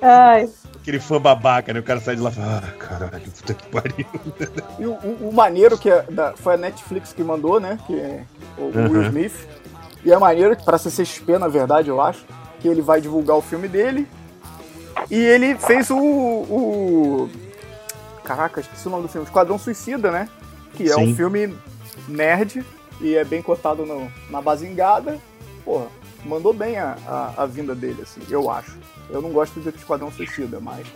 [0.00, 0.48] Ai,
[0.84, 1.80] aquele fã babaca, né?
[1.80, 4.06] O cara sai de lá e fala, ah, caralho, puta que pariu.
[4.78, 7.78] E o, o- o maneiro que é da- foi a Netflix que mandou, né?
[7.86, 8.22] Que é
[8.58, 8.90] o Uhum.
[8.90, 9.48] Will Smith.
[10.04, 12.26] E é maneiro, pra CCXP, na verdade, eu acho,
[12.60, 14.06] que ele vai divulgar o filme dele.
[15.10, 15.96] E ele fez o.
[15.96, 17.30] o...
[18.22, 19.26] Caraca, esqueci o nome do filme.
[19.26, 20.28] Esquadrão Suicida, né?
[20.74, 21.14] Que é um Sim.
[21.14, 21.54] filme
[22.06, 22.62] nerd
[23.00, 25.18] e é bem cotado no, na basingada.
[25.64, 25.86] Porra,
[26.24, 28.76] mandou bem a, a, a vinda dele, assim, eu acho.
[29.10, 30.86] Eu não gosto de Esquadrão Suicida, mas.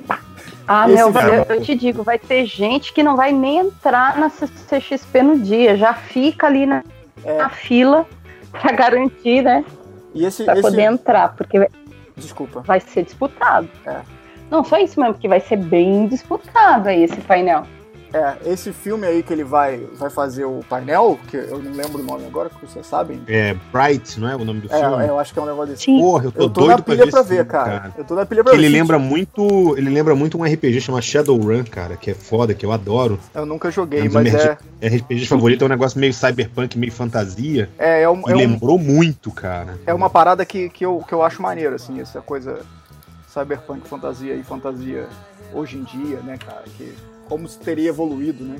[0.67, 4.17] ah, meu, filme- eu, eu te digo, vai ter gente que não vai nem entrar
[4.19, 6.83] na CCXP no dia, já fica ali na,
[7.25, 7.37] É.
[7.37, 8.07] na fila
[8.51, 9.64] pra garantir, né?
[10.14, 10.45] E esse.
[10.45, 10.62] Pra esse...
[10.62, 11.69] poder entrar, porque
[12.17, 12.61] Desculpa.
[12.62, 13.69] vai ser disputado.
[13.87, 14.01] É.
[14.51, 17.64] Não, só isso mesmo, porque vai ser bem disputado aí esse painel.
[18.12, 22.01] É, esse filme aí que ele vai, vai fazer o painel, que eu não lembro
[22.01, 23.21] o nome agora, que vocês sabem.
[23.29, 25.07] É, Bright, não é o nome do É, filme?
[25.07, 25.85] eu acho que é um negócio desse.
[25.85, 26.01] Sim.
[26.01, 27.92] Porra, eu tô, Eu tô doido na pra pilha ver pra ver, filme, cara.
[27.99, 28.64] Eu tô na pilha pra Que ver.
[28.64, 29.77] ele lembra muito.
[29.77, 33.18] Ele lembra muito um RPG chamado Shadowrun, cara, que é foda, que eu adoro.
[33.35, 36.79] Eu nunca joguei, É um mas é, É RPG favorito, é um negócio meio cyberpunk,
[36.79, 37.68] meio fantasia.
[37.79, 39.79] é, é, um- E é, um- lembrou muito, cara.
[39.87, 42.61] é uma parada que, que, eu, que eu acho maneiro, assim, essa coisa
[43.27, 45.07] cyberpunk, fantasia e fantasia
[45.53, 46.64] hoje em dia, né, cara?
[46.77, 46.94] Que,
[47.29, 48.57] como se teria evoluído, né?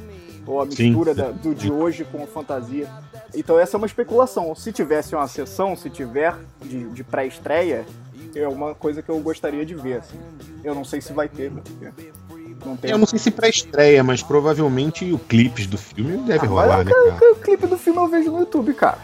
[0.47, 2.89] Ou a mistura da, do de hoje com a fantasia.
[3.35, 4.55] Então essa é uma especulação.
[4.55, 7.85] Se tivesse uma sessão, se tiver de, de pré-estreia,
[8.35, 9.99] é uma coisa que eu gostaria de ver.
[9.99, 10.19] Assim.
[10.65, 11.91] Eu não sei se vai ter, porque
[12.65, 12.91] não tem.
[12.91, 16.85] Eu não sei se pra estreia, mas provavelmente o clipes do filme deve Ah, rolar,
[16.85, 17.33] né, o, cara?
[17.33, 18.99] o clipe do filme eu vejo no YouTube, cara.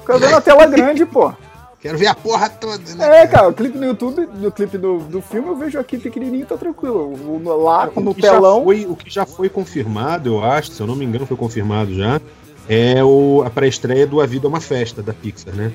[0.00, 1.32] Fica vendo na tela grande, pô.
[1.80, 3.22] Quero ver a porra toda, né?
[3.22, 6.46] É, cara, o clipe no YouTube, no clipe do, do filme eu vejo aqui pequenininho,
[6.46, 7.12] tá tranquilo.
[7.12, 8.64] O- no- Lá O no telão.
[8.64, 11.94] foi, o que já foi confirmado, eu acho, se eu não me engano, foi confirmado
[11.94, 12.20] já,
[12.68, 15.70] é o, a pré-estreia do A Vida é uma Festa, da Pixar, né?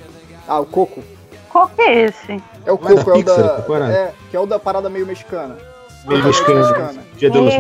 [0.47, 1.01] Ah, o Coco.
[1.49, 2.41] Qual que é esse?
[2.65, 3.49] É o é Coco, da é o Pixar, da.
[3.49, 3.91] tá parado?
[3.91, 5.55] É, que é o da parada meio mexicana.
[6.07, 6.99] Meio mexicano.
[7.15, 7.59] Dia de los É.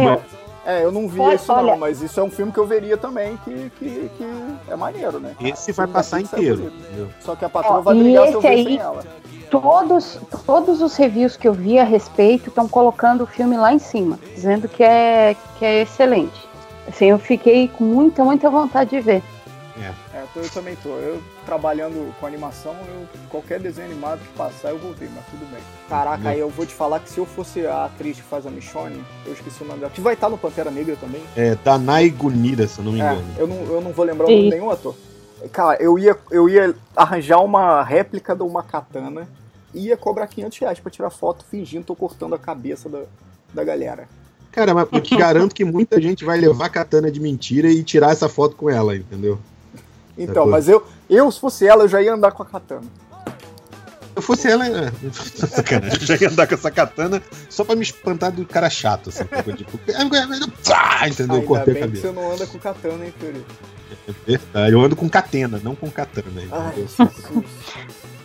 [0.65, 2.95] É, eu não vi isso não, olha- mas isso é um filme que eu veria
[2.95, 4.25] também, que, que, que
[4.69, 5.35] é maneiro, né?
[5.41, 6.71] Esse vai passar é inteiro?
[7.19, 9.03] Só que a patroa Ó, vai brigar se eu esse ver aí- sem ela.
[9.49, 13.79] Todos, todos os reviews que eu vi a respeito estão colocando o filme lá em
[13.79, 16.47] cima, dizendo que é, que é excelente.
[16.87, 19.21] Assim, eu fiquei com muita, muita vontade de ver.
[20.13, 20.89] É, tô- eu também tô.
[20.89, 25.45] Eu trabalhando com animação, eu, qualquer desenho animado que passar eu vou ver, mas tudo
[25.51, 25.61] bem.
[25.87, 28.49] Caraca, aí eu vou te falar que se eu fosse a atriz que faz a
[28.49, 31.21] Michonne, eu esqueci o nome dela, que vai estar no Pantera Negra também.
[31.35, 33.25] É Danai Gunida, se eu não me É, engano.
[33.37, 34.95] eu não, eu não vou lembrar o nome de nenhum ator.
[35.51, 39.27] Cara, eu ia, eu ia arranjar uma réplica de uma katana
[39.73, 43.03] e ia cobrar 500 reais pra tirar foto fingindo tô cortando a cabeça da,
[43.53, 44.07] da galera.
[44.51, 47.81] Cara, mas eu te garanto que muita gente vai levar a katana de mentira e
[47.83, 49.39] tirar essa foto com ela, entendeu?
[50.23, 52.81] Então, mas eu, eu, se fosse ela, eu já ia andar com a katana.
[52.81, 54.65] Se eu fosse ela,
[55.11, 59.09] sacanagem, eu já ia andar com essa katana só pra me espantar do cara chato,
[59.09, 59.23] assim.
[59.55, 59.79] Tipo,
[60.75, 61.35] ah, entendeu?
[61.35, 62.07] Eu Ainda cortei a bem que cabeça.
[62.07, 63.45] você não anda com katana, hein, Fiori?
[64.07, 64.73] É verdade.
[64.73, 66.27] Eu ando com catena, não com katana.
[66.51, 66.87] Ai.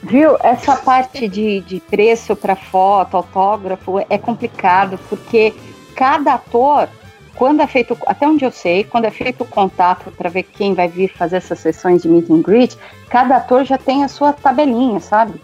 [0.02, 0.36] Viu?
[0.42, 5.54] Essa parte de, de preço para foto, autógrafo, é complicado, porque
[5.94, 6.88] cada ator,
[7.36, 10.74] quando é feito, até onde eu sei, quando é feito o contato para ver quem
[10.74, 12.76] vai vir fazer essas sessões de meet and greet,
[13.08, 15.40] cada ator já tem a sua tabelinha, sabe?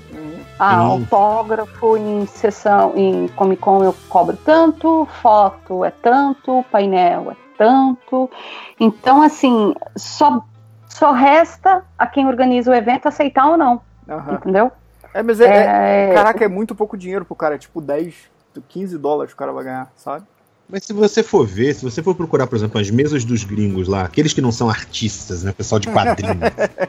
[0.59, 7.37] Ah, autógrafo em sessão, em Comic Con eu cobro tanto, foto é tanto, painel é
[7.59, 8.31] tanto.
[8.78, 10.44] Então, assim, só,
[10.88, 14.35] só resta a quem organiza o evento aceitar ou não, aham.
[14.35, 14.72] entendeu?
[15.12, 17.57] É, mas é, é- É, Caraca, é muito pouco dinheiro pro cara.
[17.57, 18.31] É tipo 10,
[18.68, 20.24] 15 dólares o cara vai ganhar, sabe?
[20.72, 23.87] Mas se você for ver, se você for procurar, por exemplo, as mesas dos gringos
[23.87, 25.52] lá, aqueles que não são artistas, né?
[25.52, 26.40] Pessoal de quadrinho.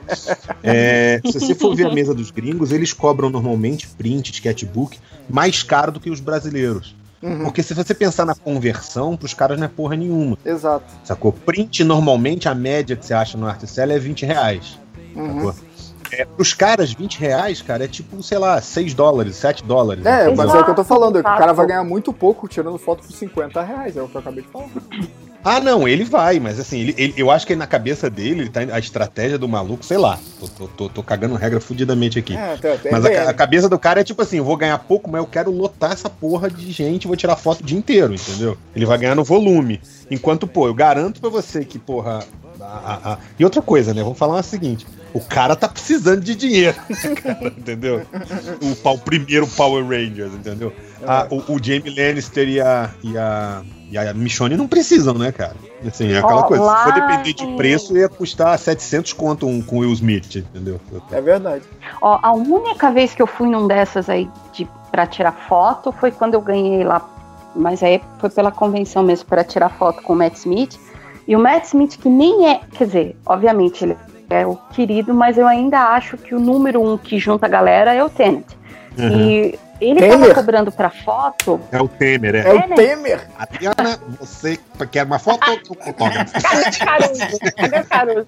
[0.64, 4.98] é, se você for ver a mesa dos gringos, eles cobram normalmente print, sketchbook,
[5.30, 6.96] mais caro do que os brasileiros.
[7.22, 10.38] Uhum, Porque se você pensar na conversão, pros caras não é porra nenhuma.
[10.46, 10.86] Exato.
[11.04, 11.34] Sacou?
[11.34, 14.80] Print, normalmente, a média que você acha no Articel é 20 reais.
[15.14, 15.36] Uhum.
[15.36, 15.56] Sacou?
[16.20, 20.06] É, pros caras, 20 reais, cara, é tipo, sei lá, 6 dólares, 7 dólares.
[20.06, 20.36] É, entendeu?
[20.36, 21.20] mas é o que eu tô falando.
[21.20, 23.98] é que O cara vai ganhar muito pouco tirando foto por 50 reais.
[23.98, 24.68] É o que eu acabei de falar.
[25.46, 28.50] Ah, não, ele vai, mas assim, ele, ele- eu acho que na cabeça dele, ele
[28.50, 32.34] tá, a estratégia do maluco, sei lá, tô, tô, tô- tô cagando regra fudidamente aqui.
[32.34, 32.58] É,
[32.90, 35.28] mas a, a cabeça do cara é tipo assim, eu vou ganhar pouco, mas eu
[35.28, 38.58] quero lotar essa porra de gente, vou tirar foto o dia inteiro, entendeu?
[38.74, 39.82] Ele vai ganhar no volume.
[40.10, 42.20] Enquanto, pô, eu garanto pra você que, porra.
[42.62, 44.02] a- a- a- E outra coisa, né?
[44.02, 46.76] Vamos falar o seguinte: o cara tá precisando de dinheiro,
[47.22, 48.02] cara, entendeu?
[48.62, 50.74] O, o primeiro Power Rangers, entendeu?
[51.06, 55.32] Ah, o, o Jamie Lannister e a, e a, e a Michonne não precisam, né,
[55.32, 55.56] cara?
[55.86, 56.78] Assim, é aquela Ó, coisa.
[56.78, 60.82] Se for depender de preço, ia custar 700 conto um com o Will Smith, entendeu?
[61.12, 61.64] É verdade.
[62.02, 66.12] Ó, a única vez que eu fui num dessas aí de, pra tirar foto foi
[66.12, 67.08] quando eu ganhei lá,
[67.56, 70.80] mas aí foi pela convenção mesmo, para tirar foto com o Matt Smith.
[71.28, 73.96] E o Matt Smith, que nem é, quer dizer, obviamente ele
[74.30, 77.94] é o querido, mas eu ainda acho que o número um que junta a galera
[77.94, 78.46] é o Tenet.
[78.98, 79.10] Uhum.
[79.10, 80.20] E ele Temer?
[80.20, 81.60] tava cobrando pra foto.
[81.72, 82.48] É o Temer, é.
[82.48, 82.76] É o?
[82.76, 83.28] Temer.
[83.38, 84.60] Adriana, você
[84.92, 86.34] quer uma foto ou autógrafo?
[86.80, 88.28] Caruso, cadê Caruso?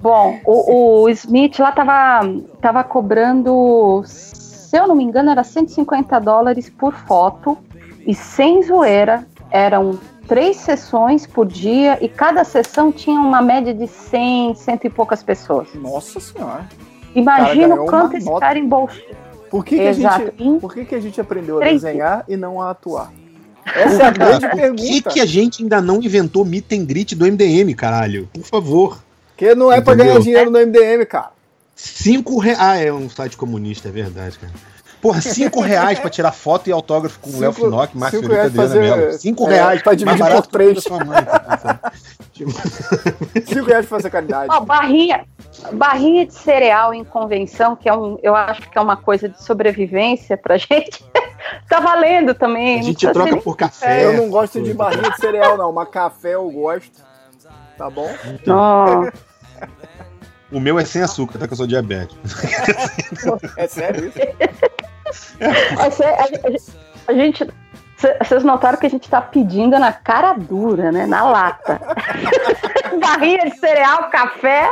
[0.00, 2.20] Bom, o, o Smith lá tava,
[2.60, 7.58] tava cobrando, se eu não me engano, era 150 dólares por foto.
[8.06, 13.86] E sem zoeira, eram três sessões por dia e cada sessão tinha uma média de
[13.88, 15.68] 100, cento e poucas pessoas.
[15.74, 16.68] Nossa senhora.
[17.14, 18.40] Imagina o quanto esse nota.
[18.40, 19.02] cara embolsou.
[19.50, 22.24] Por que, que a gente, Em por que, que a gente aprendeu a Três desenhar
[22.28, 23.10] e não a atuar?
[23.64, 25.10] Essa é a grande Por que, pergunta.
[25.10, 28.28] que a gente ainda não inventou meet and greet do MDM, caralho?
[28.32, 28.98] Por favor.
[29.28, 30.12] Porque não é pra Entendeu?
[30.14, 31.30] ganhar dinheiro no MDM, cara.
[31.74, 32.58] Cinco reais.
[32.60, 34.52] Ah, é um site comunista, é verdade, cara.
[35.00, 38.56] Porra, cinco reais pra tirar foto e autógrafo com o Léo Finock, Márcio cinco Fiorito
[38.56, 39.18] reais e Adriana fazer- Mello.
[39.18, 40.72] Cinco é, reais pra dividir barato por três.
[40.72, 41.92] que a sua mãe, cara.
[42.38, 42.50] 5
[43.66, 44.48] reais pra fazer caridade.
[44.50, 45.24] Ó, barrinha,
[45.72, 49.42] barrinha de cereal em convenção, que é um, eu acho que é uma coisa de
[49.42, 51.04] sobrevivência pra gente.
[51.68, 52.80] tá valendo também.
[52.80, 54.04] A gente troca por café.
[54.04, 55.72] eu não gosto de barrinha de cereal, não.
[55.72, 57.02] Mas café eu gosto.
[57.76, 58.08] Tá bom?
[58.46, 59.08] Não.
[60.50, 61.46] O meu é sem açúcar, tá?
[61.46, 62.18] Que eu sou diabético.
[63.56, 64.18] É sério isso?
[65.78, 67.48] A, a- a gente.
[67.96, 71.06] cê- Vocês notaram que a gente tá pedindo na cara dura, né?
[71.06, 71.80] Na lata.
[73.00, 74.70] Barrinha de cereal, café.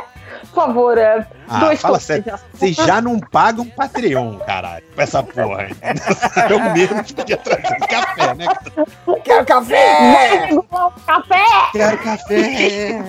[0.52, 2.24] Por favor, é, Ah, dois fala sério.
[2.52, 5.68] Vocês já não pagam Patreon, caralho, com essa porra.
[6.50, 8.46] Eu mesmo podia trazer café, né?
[9.24, 10.48] Quero café!
[11.06, 11.44] Café!
[11.72, 13.00] Quero café!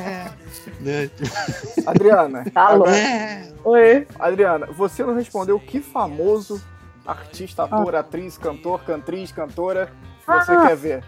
[1.85, 2.91] Adriana, Tá louco.
[2.91, 3.43] É.
[3.63, 4.07] Oi.
[4.19, 6.61] Adriana, você não respondeu que famoso
[7.07, 9.89] artista, ator, atriz, cantor, cantriz, cantora
[10.25, 10.67] você Ah.
[10.67, 11.03] quer ver?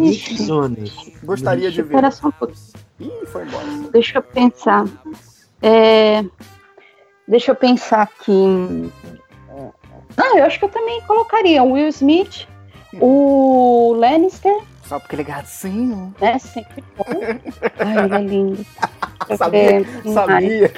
[0.00, 0.90] Ixi, Zonas.
[1.22, 1.88] Gostaria de ver.
[1.94, 2.32] espera só um.
[2.98, 3.64] Ih, foi embora.
[3.92, 4.86] Deixa eu pensar.
[5.62, 6.24] É,
[7.28, 8.90] Deixa eu pensar aqui.
[10.16, 12.46] Ah, eu acho que eu também colocaria o Will Smith,
[13.00, 16.14] o Lannister, Só porque ele é gatinho.
[16.20, 16.38] né?
[16.38, 17.04] Sempre bom.
[17.78, 18.66] Ai, ele é lindo.
[19.36, 20.14] Sabia, mais?
[20.14, 20.72] sabia.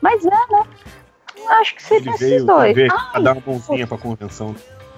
[0.00, 0.62] Mas é, né?
[1.48, 2.74] Acho que Ele seriam esses veio, dois.
[2.74, 4.54] veio Ai, pra dar uma mãozinha pra convenção.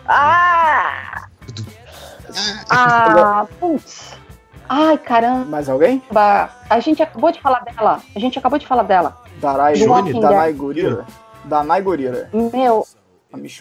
[0.06, 1.26] Ah!
[2.70, 4.16] Ah, putz.
[4.68, 5.44] Ai, caramba.
[5.46, 6.02] Mais alguém?
[6.68, 8.00] A gente acabou de falar dela.
[8.14, 9.16] A gente acabou de falar dela.
[9.40, 10.52] Darai, Walking Danai.
[10.52, 11.04] Gurira.
[11.44, 12.28] Danai Gurira.
[12.32, 12.86] Meu.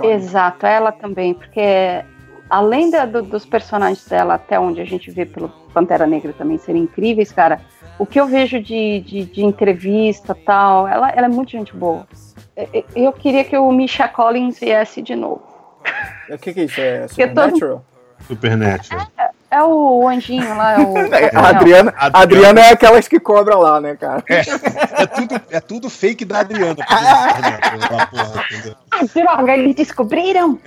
[0.04, 2.04] Exato, ela também, porque
[2.50, 6.58] além da- do- dos personagens dela, até onde a gente vê pelo Pantera Negra também
[6.58, 7.60] serem incríveis, cara,
[8.00, 12.08] o que eu vejo de, de, de entrevista tal, ela, ela é muito gente boa.
[12.58, 15.42] E- e- Eu queria que o Misha Collins viesse de novo.
[16.30, 16.82] O que, que é isso?
[16.82, 17.86] É Eu tô- Supernatural?
[18.28, 19.08] Supernatural.
[19.50, 20.94] É o anjinho lá, é o.
[21.40, 24.22] A Adriana, a Adriana é aquelas que cobra lá, né, cara?
[24.28, 26.84] É tudo, é tudo fake da Adriana.
[26.90, 28.08] Ah,
[29.16, 30.60] droga, eles descobriram!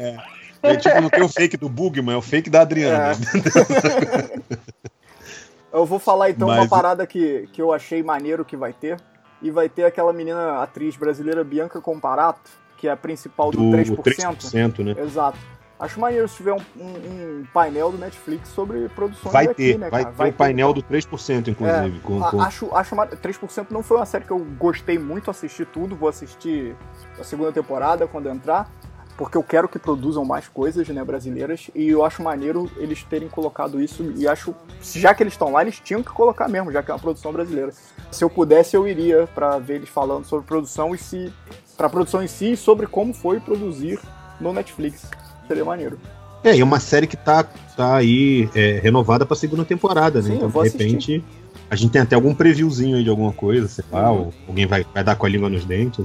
[0.63, 3.13] É tipo, não tem o fake do Bugman, é o fake da Adriana.
[5.73, 8.97] Eu vou falar então uma Mas- parada que, que eu achei maneiro que vai ter.
[9.43, 13.77] E vai ter aquela menina atriz brasileira Bianca Comparato, que é a principal do, Do
[13.77, 13.97] 3%.
[14.03, 14.95] 3%, né?
[15.03, 15.39] Exato.
[15.79, 19.79] Acho maneiro se tiver um, um- um painel do Netflix sobre produções Vai aqui, ter,
[19.79, 20.15] né, vai cara?
[20.15, 21.97] ter o painel do 3%, inclusive.
[21.97, 25.31] É, com, com- Acho, acho ma- 3% não foi uma série que eu gostei muito,
[25.31, 26.77] assisti tudo, vou assistir
[27.19, 28.71] a segunda temporada quando entrar,
[29.21, 33.29] porque eu quero que produzam mais coisas, né, brasileiras, e eu acho maneiro eles terem
[33.29, 36.83] colocado isso, e acho, já que eles estão lá, eles tinham que colocar mesmo, já
[36.83, 37.71] que é uma produção brasileira.
[38.11, 41.31] Se eu pudesse, eu iria pra ver eles falando sobre produção e se
[41.77, 44.01] pra produção em si e sobre como foi produzir
[44.41, 45.07] no Netflix.
[45.47, 46.01] Seria maneiro.
[46.43, 47.45] É, e é uma série que tá,
[47.77, 50.31] tá aí é, renovada pra segunda temporada, né?
[50.31, 51.25] Sim, então, de repente,
[51.71, 54.19] a gente tem até algum previewzinho aí de alguma coisa, sei lá, Uhum.
[54.19, 56.05] ou alguém vai, vai dar com a língua nos dentes.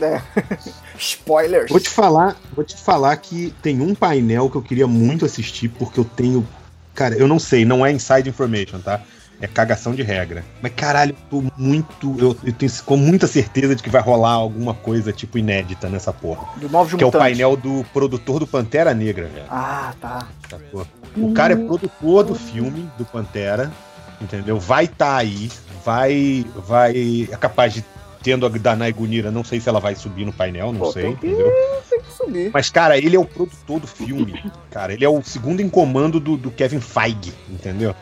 [0.00, 0.22] É.
[0.96, 1.68] Spoilers.
[1.70, 5.68] Vou te falar, vou te falar que tem um painel que eu queria muito assistir,
[5.68, 6.46] porque eu tenho.
[6.94, 9.00] Cara, eu não sei, não é inside information, tá?
[9.42, 10.44] É cagação de regra.
[10.60, 12.14] Mas caralho, eu tô muito.
[12.18, 16.12] Eu, eu tenho com muita certeza de que vai rolar alguma coisa, tipo, inédita nessa
[16.12, 16.46] porra.
[16.56, 19.46] Do Novos Que é o painel do produtor do Pantera Negra, velho.
[19.48, 20.28] Ah, tá.
[20.48, 20.86] sacou?
[21.16, 23.72] O cara é produtor do filme, do Pantera,
[24.20, 24.58] entendeu?
[24.58, 25.50] Vai estar aí,
[25.84, 26.44] vai.
[26.66, 27.28] vai.
[27.30, 27.84] É capaz de.
[28.22, 31.04] Tendo a Danai Gunira, não sei se ela vai subir no painel, não Pô, sei,
[31.04, 31.50] tem que- entendeu?
[31.88, 32.50] Tem que subir.
[32.52, 34.44] Mas, cara, ele é o produtor do filme.
[34.70, 37.94] Cara, ele é o segundo em comando do, do Kevin Feige, entendeu?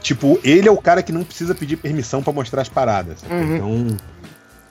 [0.00, 3.22] Tipo, ele é o cara que não precisa pedir permissão pra mostrar as paradas.
[3.30, 3.56] Uhum.
[3.56, 3.96] Então.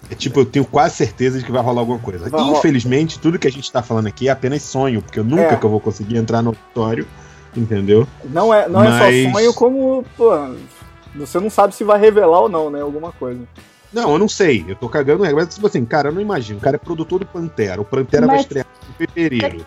[0.10, 2.28] É tipo, eu tenho quase certeza de que vai rolar alguma coisa.
[2.28, 5.44] Vai Infelizmente, tudo que a gente tá falando aqui é apenas sonho, porque eu nunca
[5.54, 5.56] É.
[5.56, 7.08] que eu vou conseguir entrar no auditório,
[7.56, 8.08] entendeu?
[8.24, 10.32] Não é, não é Mas- só sonho, como, pô,
[11.16, 12.82] você não sabe se vai revelar ou não, né?
[12.82, 13.42] Alguma coisa.
[13.92, 14.64] Não, eu não sei.
[14.68, 15.44] Eu tô cagando regra.
[15.44, 16.60] Mas, tipo assim, cara, eu não imagino.
[16.60, 17.82] O cara é produtor do Pantera.
[17.82, 19.66] O Pantera vai Mas- estrear em fevereiro.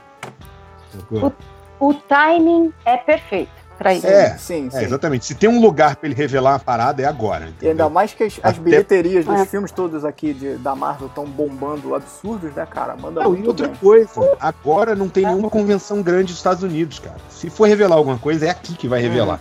[0.91, 1.33] Sacou?
[1.81, 4.07] O timing é perfeito pra isso.
[4.07, 4.77] É, sim, sim.
[4.77, 5.25] É, exatamente.
[5.25, 7.47] Se tem um lugar pra ele revelar a parada, é agora.
[7.47, 7.71] E entendeu?
[7.71, 9.45] ainda mais que as, as Até- bilheterias dos É.
[9.45, 12.95] filmes todos aqui de- da Marvel estão bombando absurdos, né, cara?
[12.95, 13.77] Manda Não, e outra bem.
[13.77, 17.17] coisa, agora não tem nenhuma convenção grande dos Estados Unidos, cara.
[17.29, 19.41] Se for revelar alguma coisa, é aqui que vai revelar.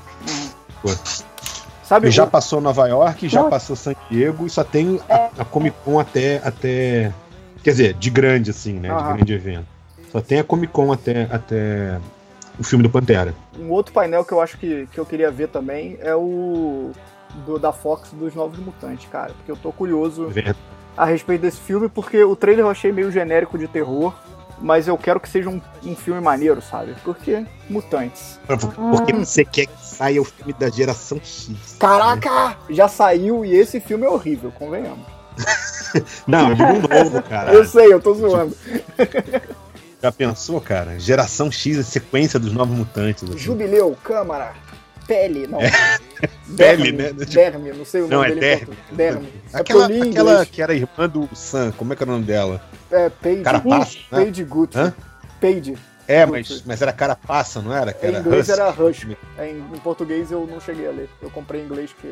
[0.81, 0.89] Pô.
[1.91, 3.49] Sabe, já passou Nova York, já Nossa.
[3.49, 7.11] passou San Diego e só tem a, a Comic Con até, até.
[7.61, 8.89] Quer dizer, de grande, assim, né?
[8.89, 9.09] Aham.
[9.09, 9.65] De grande evento.
[10.09, 11.99] Só tem a Comic Con até, até
[12.57, 13.35] o filme do Pantera.
[13.59, 16.91] um outro painel que eu acho que, que eu queria ver também é o
[17.45, 19.33] do, da Fox dos Novos Mutantes, cara.
[19.33, 20.55] Porque eu tô curioso É
[20.95, 24.13] a respeito desse filme, porque o trailer eu achei meio genérico de terror.
[24.61, 26.95] Mas eu quero que seja um, um filme maneiro, sabe?
[27.03, 28.39] Porque mutantes.
[28.47, 31.75] Porque você quer que saia o filme da geração X.
[31.79, 32.57] Caraca!
[32.69, 35.05] Já saiu e esse filme é horrível, convenhamos.
[36.27, 37.53] Não, eu digo um novo, cara.
[37.53, 38.55] Eu sei, eu tô zoando.
[40.01, 40.97] Já pensou, cara?
[40.99, 43.23] Geração X, a sequência dos novos mutantes.
[43.23, 43.37] assim.
[43.37, 44.53] Jubileu, Câmara,
[45.11, 45.59] Pele, não.
[45.59, 47.11] Pele, Derme, né?
[47.25, 48.39] Derme, não sei o Não, nome é dele.
[48.39, 48.65] Derme.
[48.65, 48.97] português.
[48.97, 49.33] Derme.
[49.53, 52.25] É Aquela, em aquela que era irmã do Sam, como é que era o nome
[52.25, 52.61] dela?
[52.89, 53.41] É, Paige.
[53.41, 54.03] Carapaça, né?
[54.23, 54.77] Paige Gucci.
[54.77, 54.93] Hã?
[55.41, 55.77] Paige.
[56.07, 57.93] É, mas, mas era carapaça, não era?
[57.93, 58.59] Que Em inglês Husky.
[58.59, 59.07] era Rush.
[59.37, 61.09] É, Em, em português eu não cheguei a ler.
[61.21, 62.07] Eu comprei em inglês porque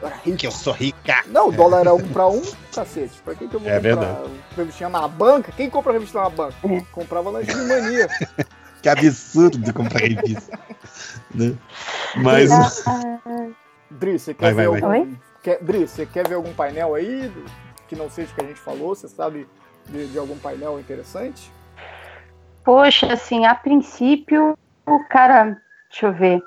[0.00, 0.36] eu era rico.
[0.38, 1.24] Que eu sou rica.
[1.26, 2.42] Não, o dólar era um pra um,
[2.74, 3.20] cacete.
[3.24, 4.30] Pra que, que eu vou É comprar verdade.
[4.56, 5.50] revistinha na banca?
[5.52, 6.54] Quem compra revista na banca?
[6.64, 6.80] É.
[6.92, 8.08] Comprava na Gimania.
[8.84, 10.58] Que absurdo de comprar revista.
[11.34, 11.56] né?
[12.16, 12.86] Mas.
[12.86, 13.48] Ah,
[13.90, 14.88] Dri, você quer Vai, ver vai, algum.
[14.88, 15.18] vai.
[15.42, 17.32] Quer, Dri, você quer ver algum painel aí
[17.88, 18.94] que não seja o que a gente falou?
[18.94, 19.48] Você sabe
[19.88, 21.50] de, de algum painel interessante?
[22.62, 24.54] Poxa, assim, a princípio,
[24.86, 25.56] o cara.
[25.88, 26.42] Deixa eu ver.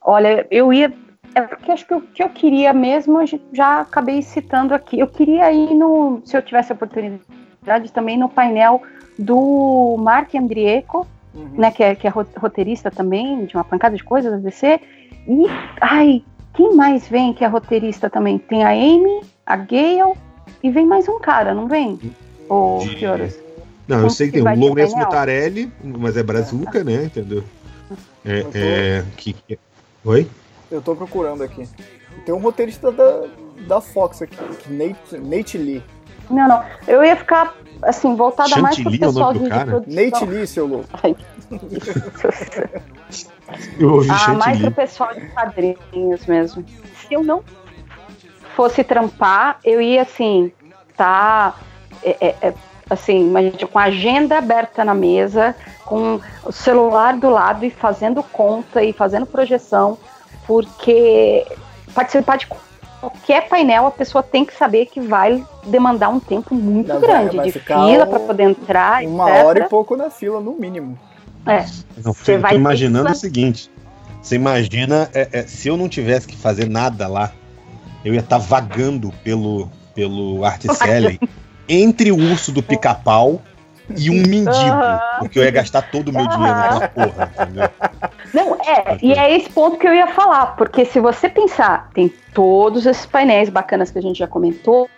[0.00, 0.92] Olha, eu ia.
[1.34, 5.00] É porque acho que o que eu queria mesmo, eu já acabei citando aqui.
[5.00, 6.22] Eu queria ir no.
[6.24, 8.82] Se eu tivesse a oportunidade, também no painel
[9.18, 11.48] do Mark Andrieko, Uhum.
[11.54, 14.80] né, que é, que é ro- roteirista também, de uma pancada de coisas da DC.
[15.26, 15.44] E,
[15.80, 16.22] ai,
[16.54, 18.38] quem mais vem que é roteirista também?
[18.38, 20.14] Tem a Amy, a Gale
[20.62, 21.98] e vem mais um cara, não vem?
[22.48, 23.34] O De- Fioros.
[23.88, 24.96] Não, eu sei que que tem o Lourenço?
[24.96, 27.04] Mutarelli, mas é brazuca, né?
[27.04, 27.42] Entendeu?
[28.24, 29.34] É, tô- é, que,
[30.04, 30.28] Oi?
[30.70, 31.68] Eu tô procurando aqui.
[32.24, 33.24] Tem um roteirista da,
[33.66, 34.36] da Fox aqui,
[34.68, 35.82] Nate, Nate Lee.
[36.30, 36.64] Não, não.
[36.86, 39.66] Eu ia ficar, assim, voltada mais pro Chantilly é o pessoal nome do de, cara?
[39.66, 40.04] produção.
[40.04, 40.88] Nate Lee, seu louco.
[41.02, 41.16] Ai,
[43.78, 44.70] Eu ouvi ah, mais pro Chantilly.
[44.70, 46.64] pessoal de quadrinhos mesmo.
[46.96, 47.42] Se eu não
[48.56, 50.52] fosse trampar, eu ia, assim,
[50.96, 51.54] tá,
[52.02, 52.54] é, é, é,
[52.88, 55.54] assim, imagina, com a agenda aberta na mesa,
[55.84, 59.98] com o celular do lado e fazendo conta e fazendo projeção,
[60.46, 61.46] porque
[61.94, 62.46] participar de
[63.02, 67.10] qualquer painel, a pessoa tem que saber que vai demandar um tempo muito Não, vai-
[67.10, 69.44] grande vai de fila um- para poder entrar, Uma etc.
[69.44, 70.96] hora e pouco na fila, no mínimo.
[71.44, 71.64] É.
[72.04, 73.68] Eu vai tô ter imaginando o seguinte:
[74.22, 77.32] você imagina é, é, se eu não tivesse que fazer nada lá,
[78.04, 81.18] eu ia estar vagando pelo, pelo Articelli
[81.68, 83.42] entre o urso do pica-pau
[83.96, 85.00] e um mendigo, Aham.
[85.18, 87.68] porque eu ia gastar todo o meu dinheiro naquela porra, entendeu?
[88.32, 92.08] Não, é, e é esse ponto que eu ia falar, porque se você pensar, tem
[92.32, 94.88] todos esses painéis bacanas que a gente já comentou,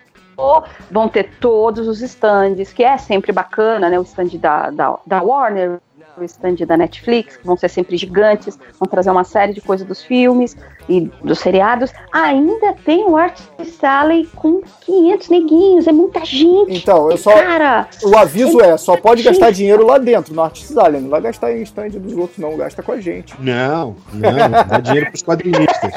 [0.91, 3.99] vão ter todos os stands, que é sempre bacana, né?
[3.99, 5.81] O stand da, da, da Warner,
[6.19, 9.87] o stand da Netflix, que vão ser sempre gigantes, vão trazer uma série de coisas
[9.87, 10.57] dos filmes
[10.89, 11.93] e dos seriados.
[12.13, 13.39] Ainda tem o Art
[13.81, 16.75] Sally com 500 neguinhos, é muita gente.
[16.77, 17.33] Então, eu só.
[17.33, 21.01] Cara, O aviso é, só pode gastar dinheiro lá dentro, no Artist Alley.
[21.01, 22.57] Não vai gastar em stand dos outros, não.
[22.57, 23.35] Gasta com a gente.
[23.41, 25.93] Não, não, dá dinheiro pros quadrinistas.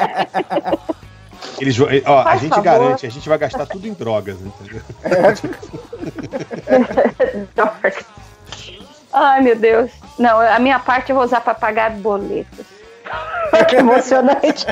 [1.59, 2.63] Eles, vão- ó, a Faz gente favor.
[2.63, 4.81] garante, a gente vai gastar tudo em drogas, entendeu?
[9.19, 9.91] Ai, meu Deus.
[10.17, 12.65] Não, a minha parte eu vou usar para pagar boletos.
[13.69, 14.65] que emocionante.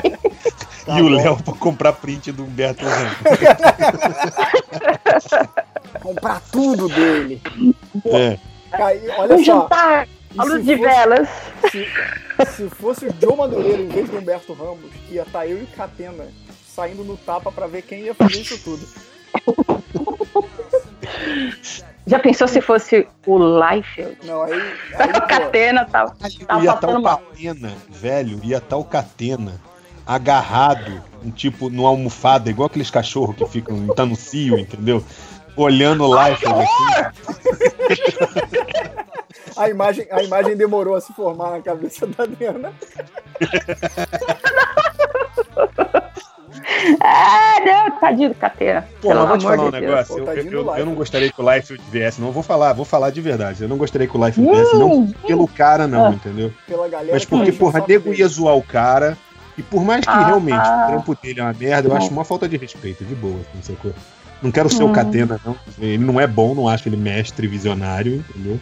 [0.84, 1.16] Tá e o bom.
[1.16, 3.16] Léo pra comprar print do Humberto Ramos.
[6.02, 7.42] Comprar tudo dele.
[8.04, 8.38] É.
[8.72, 9.44] Aí, olha Um só.
[9.62, 11.28] jantar, luz de fosse- velas.
[11.70, 11.88] Se,
[12.52, 16.26] se fosse o Joe Madureira em vez do Humberto Ramos, ia estar eu e Catena
[16.74, 18.86] saindo no tapa pra ver quem ia fazer isso tudo.
[22.06, 24.16] Já pensou se fosse o Liefeld?
[24.24, 24.52] Não, aí.
[24.96, 27.02] aí A pô, Catena tá, tá ia estar passando o.
[27.02, 29.60] Catena, velho, ia estar o Catena
[30.06, 35.04] agarrado, um tipo, numa almofada, igual aqueles cachorros que ficam tá no cio, entendeu?
[35.56, 36.84] Olhando e falando assim,
[39.56, 42.72] a, imagem, a imagem demorou a se formar na cabeça da Adriana.
[47.00, 48.86] Ah, não, tadinho do Catena.
[49.00, 49.82] Pô, Pelo te amor falar um de Deus.
[49.82, 50.14] negócio.
[50.14, 52.32] Pô, Eu, tadinho eu- do eu não gostaria que o Life viesse, não.
[52.32, 53.62] Vou falar, vou falar de verdade.
[53.62, 56.10] Eu não gostaria que o Life viesse, não pelo cara, não, Ah.
[56.10, 56.52] entendeu?
[56.66, 59.16] Pela galera Mas que porque, o porra, nego ia zoar o cara.
[59.58, 60.84] E por mais que Ah, realmente ah.
[60.84, 61.96] o trampo dele é uma merda, eu Não.
[61.96, 63.94] acho uma falta de respeito, de boa, não sei qual.
[64.42, 64.92] Não quero ser o Hum.
[64.92, 65.56] Catena, não.
[65.80, 68.60] Ele não é bom, não acho ele mestre visionário, entendeu?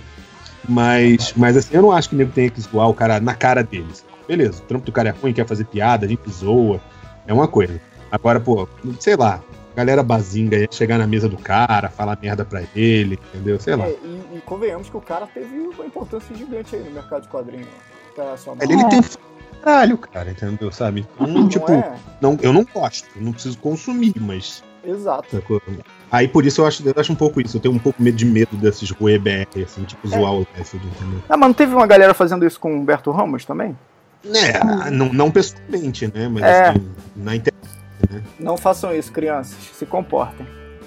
[0.68, 3.34] Mas, mas assim, eu não acho que o nego tenha que zoar o cara na
[3.34, 4.04] cara deles.
[4.26, 6.80] Beleza, o trampo do cara é ruim, quer fazer piada, a gente zoa.
[7.26, 7.80] É uma coisa.
[8.14, 8.68] Agora, pô,
[9.00, 9.40] sei lá,
[9.74, 13.58] galera bazinga ia chegar na mesa do cara, falar merda pra ele, entendeu?
[13.58, 13.86] Sei lá.
[13.86, 17.28] É, e, e convenhamos que o cara teve uma importância gigante aí no mercado de
[17.28, 17.66] quadrinhos
[18.12, 18.62] internacional.
[18.62, 18.88] Ele, ele É.
[18.88, 19.00] tem
[19.60, 20.70] caralho, cara, entendeu?
[20.70, 21.04] Sabe?
[21.16, 21.96] Então, Não tipo, é?
[22.20, 25.26] não, eu não gosto, não preciso consumir, mas Exato.
[25.28, 25.60] sacou?
[26.12, 27.56] Aí por isso eu acho, eu acho um pouco isso.
[27.56, 30.86] Eu tenho um pouco medo de medo desses Rue BR, assim, tipo zoar o Lefford,
[30.86, 31.20] entendeu?
[31.28, 33.76] Ah, mas não teve uma galera fazendo isso com o Humberto Ramos também?
[34.24, 36.28] É, não, não pessoalmente, né?
[36.28, 36.68] Mas É.
[36.68, 37.73] assim, na internet.
[38.38, 39.56] Não façam isso, crianças.
[39.72, 40.46] Se comportem.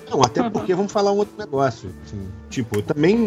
[0.10, 1.90] Não, até porque vamos falar um outro negócio.
[2.06, 3.18] assim, tipo, eu também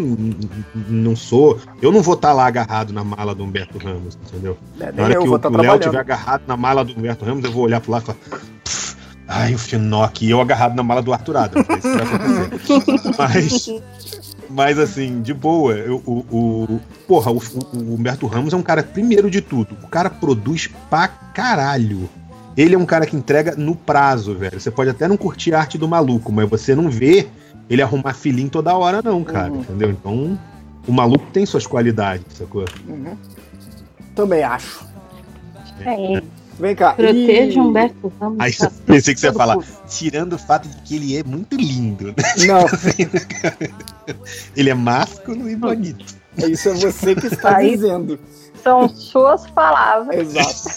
[0.89, 1.59] não sou.
[1.83, 4.57] Eu não vou estar lá agarrado na mala do Humberto Ramos, entendeu?
[4.81, 6.83] É, Na nem hora eu que vou o, estar o Léo estiver agarrado na mala
[6.85, 8.19] do Humberto Ramos, eu vou olhar pro lado e falar.
[8.65, 8.97] "Pff,
[9.29, 11.13] Ai, o Finoc, e eu agarrado na mala do.
[11.15, 13.13] Isso vai acontecer.
[13.19, 13.71] Mas,
[14.49, 17.37] mas assim, de boa, eu- o, o- porra, o,
[17.73, 22.09] o Humberto Ramos é um cara, primeiro de tudo, o cara produz pra caralho.
[22.61, 24.61] Ele é um cara que entrega no prazo, velho.
[24.61, 27.27] Você pode até não curtir a arte do maluco, mas você não vê
[27.71, 29.51] ele arrumar filhinho toda hora, não, cara.
[29.51, 29.61] Uhum.
[29.61, 29.91] Entendeu?
[29.91, 30.39] Então,
[30.87, 32.67] o maluco tem suas qualidades, sacou?
[32.87, 33.17] Uhum.
[34.15, 34.85] Também acho.
[35.87, 36.23] É,
[36.59, 36.93] Vem cá.
[36.93, 38.39] proteja e- Humberto Ramos.
[38.41, 39.57] Aí tá pensei que você ia falar,
[39.89, 42.09] tirando o fato de que ele é muito lindo.
[42.09, 42.15] né?
[42.47, 42.67] Não,
[44.55, 46.05] Ele é másculo e bonito.
[46.37, 48.19] isso é você que está Aí- dizendo.
[48.63, 50.19] São suas palavras.
[50.19, 50.69] Exato.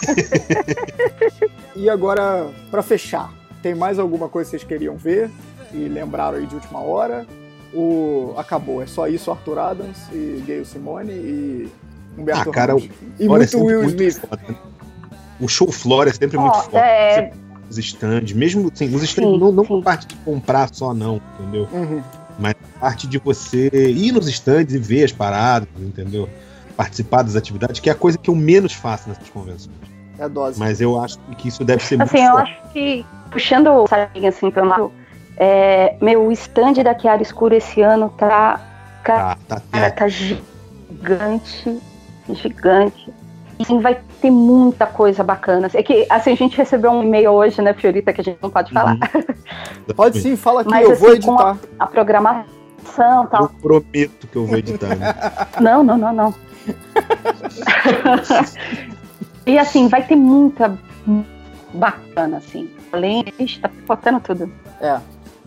[1.75, 5.29] e agora, pra fechar, tem mais alguma coisa que vocês queriam ver
[5.73, 7.25] e lembraram aí de última hora?
[7.73, 11.69] O acabou, é só isso Arthur Adams e Gayle Simone e
[12.17, 12.89] Humberto Ah, cara, Ramos.
[13.19, 14.27] E é muito sempre Will muito Smith.
[14.29, 14.55] foda, né?
[15.39, 16.77] O show Flora é sempre muito Ó, foda.
[16.79, 17.31] é,
[17.69, 19.81] Os stands, mesmo assim, os stands Sim, não, não sim.
[19.81, 21.67] parte de comprar só, não, entendeu?
[21.73, 22.03] Uhum.
[22.43, 26.29] A parte de você ir nos stands e ver as paradas, entendeu?
[26.77, 29.75] Participar das atividades, que é a coisa que eu menos faço nessas convenções.
[30.25, 30.59] É dose.
[30.59, 32.51] Mas eu acho que isso deve ser assim, muito eu forte.
[32.51, 34.91] acho que, puxando o sardinha assim pra um lado,
[35.37, 38.59] é, meu, o stand da Chiara Escuro esse ano tá,
[39.03, 39.95] Tá, tá cara, tendo.
[39.95, 41.81] tá gigante,
[42.29, 43.13] gigante.
[43.59, 45.69] E sim, vai ter muita coisa bacana.
[45.73, 48.49] É que, assim, a gente recebeu um e-mail hoje, né, Fiorita, que a gente não
[48.49, 48.93] pode falar.
[48.93, 49.93] Uhum.
[49.95, 51.57] Pode sim, fala aqui, Mas, eu vou assim, com editar.
[51.79, 52.45] A programação
[52.97, 53.49] e Eu tal.
[53.61, 54.95] prometo que eu vou editar.
[54.95, 55.13] né?
[55.59, 56.33] Não, não, não, não.
[59.45, 60.77] e assim, vai ter muita
[61.73, 62.69] bacana, assim.
[62.91, 64.51] Além, ixi, tá faltando tudo.
[64.81, 64.99] É,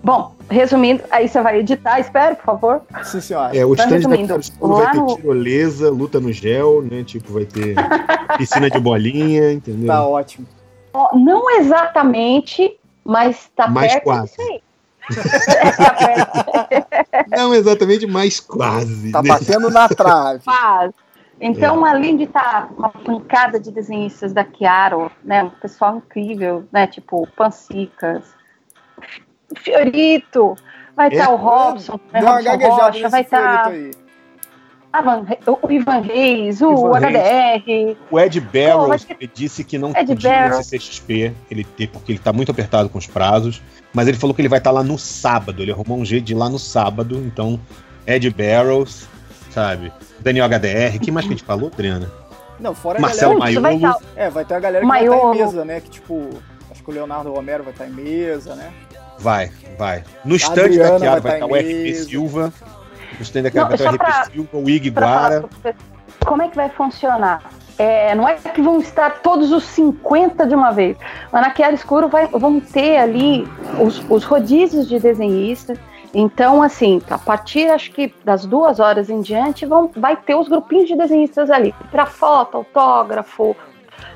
[0.02, 2.82] Bom, resumindo, aí você vai editar, espero, por favor.
[3.02, 3.56] sim senhora.
[3.56, 7.02] É, o Tá stand da vai ter no- tirolesa, luta no gel, né?
[7.02, 7.74] Tipo, vai ter
[8.38, 9.88] piscina de bolinha, entendeu?
[9.88, 10.46] Tá ótimo.
[10.92, 14.26] Ó, Não exatamente, mas tá Mas perto quase.
[14.36, 14.62] disso aí.
[15.76, 19.10] tá perto, Não exatamente, mas quase.
[19.10, 19.28] Tá né?
[19.28, 20.40] batendo na trave.
[20.44, 20.94] quase.
[21.40, 21.90] Então, É.
[21.90, 27.26] além de estar uma pancada de desenhistas da Chiaro, né, um pessoal incrível, né, tipo
[27.36, 28.24] Pancicas,
[29.56, 30.56] Fiorito,
[30.96, 34.06] vai estar É, o Robson, né, Robson Rocha, vai estar Fiorito aí.
[35.62, 40.30] o Ivan Reis, o Ivan HDR, O Ed Barrows ter- disse que não Ed podia
[40.30, 40.66] Barrows.
[40.66, 43.62] CCXP, ele, ter- porque ele tá muito apertado com os prazos,
[43.92, 46.32] mas ele falou que ele vai estar lá no sábado, ele arrumou um jeito de
[46.32, 47.60] ir lá no sábado, então
[48.06, 49.06] Ed Barrows,
[49.56, 49.90] sabe?
[50.20, 52.12] Daniel HDR, que mais que a gente falou, Adriana?
[52.60, 53.60] Não, fora a Marcelo galera.
[53.60, 55.38] Vai Maiolo, estar É, vai ter a galera que vai estar em Maiolo.
[55.38, 55.80] mesa, né?
[55.80, 56.28] Que tipo,
[56.70, 58.70] acho que o Leonardo Romero vai estar em mesa, né?
[59.18, 60.04] vai, vai.
[60.26, 62.04] No stand da Chiara vai tá estar o em FP mesa.
[62.04, 62.52] Silva,
[63.16, 66.68] no stand da Chiara vai estar o RP pra- Silva, o como é que vai
[66.68, 67.42] funcionar.
[67.78, 70.96] É, não é que vão estar todos os 50 de uma vez,
[71.32, 73.46] mas na Chiara Escuro vai, vão ter ali
[73.80, 75.78] os, os rodízios de desenhistas.
[76.14, 80.48] Então, assim, a partir acho que das duas horas em diante, vão, vai ter os
[80.48, 81.74] grupinhos de desenhistas ali.
[81.90, 83.56] Para foto, autógrafo,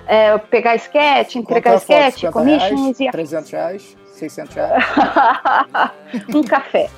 [0.06, 1.92] é, pegar sketch, entregar Quanto a foto?
[1.92, 4.84] sketch, 50 commissions reais, e 300 reais, 600 reais.
[6.34, 6.90] um café.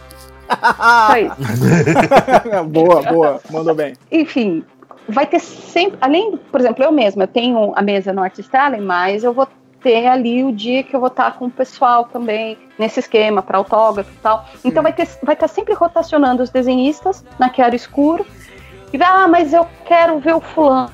[1.07, 2.65] Só isso.
[2.69, 3.95] boa, boa, mandou bem.
[4.11, 4.65] enfim,
[5.09, 8.81] vai ter sempre, além, por exemplo, eu mesma, eu tenho a mesa no Artist Alley,
[8.81, 9.47] mas eu vou
[9.83, 13.59] ter ali o dia que eu vou estar com o pessoal também nesse esquema para
[13.59, 14.47] autógrafo e tal.
[14.65, 14.85] Então Hum.
[14.85, 18.27] vai ter vai estar sempre rotacionando os desenhistas na Chiara Escuro.
[18.93, 20.91] E vai, ah, mas eu quero ver o fulano.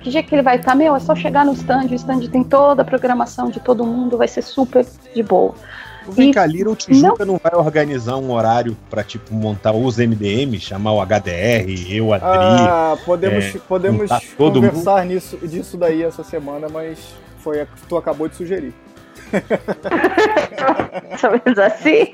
[0.00, 0.74] Que dia que ele vai estar?
[0.74, 4.18] Meu, é só chegar no stand, o stand tem toda a programação de todo mundo,
[4.18, 5.54] vai ser super de boa.
[6.08, 7.38] Vem E- cá, Little Tijuca não...
[7.42, 12.28] vai organizar um horário pra, tipo, montar os MDM, chamar o HDR, eu, a Adri.
[12.68, 16.98] Ah, podemos, é, podemos conversar nisso, disso daí essa semana, mas
[17.38, 18.74] foi a que tu acabou de sugerir.
[19.30, 22.12] Mais menos assim.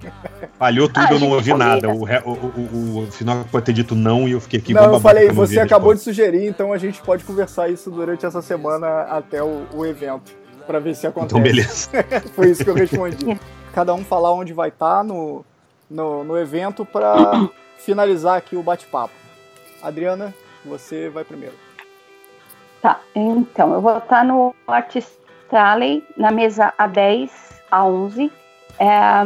[0.58, 1.88] Falhou tudo, Ah, eu não gente, ouvi nada.
[1.90, 5.00] O, o, o, o final pode ter dito não e eu fiquei aqui Não, eu
[5.00, 9.02] falei, não você acabou de sugerir, então a gente pode conversar isso durante essa semana
[9.02, 10.32] até o, o evento,
[10.66, 11.34] pra ver se acontece.
[11.34, 11.90] Então, beleza.
[12.34, 13.38] Foi isso que eu respondi.
[13.72, 15.44] Cada um falar onde vai estar no,
[15.90, 17.48] no, no evento pra
[17.78, 19.14] finalizar aqui o bate-papo.
[19.82, 21.54] Adriana, você vai primeiro.
[22.82, 25.10] Tá, então, eu vou estar no Artist
[25.50, 27.30] Alley, na mesa A10
[27.70, 28.32] a 11.
[28.78, 29.24] É,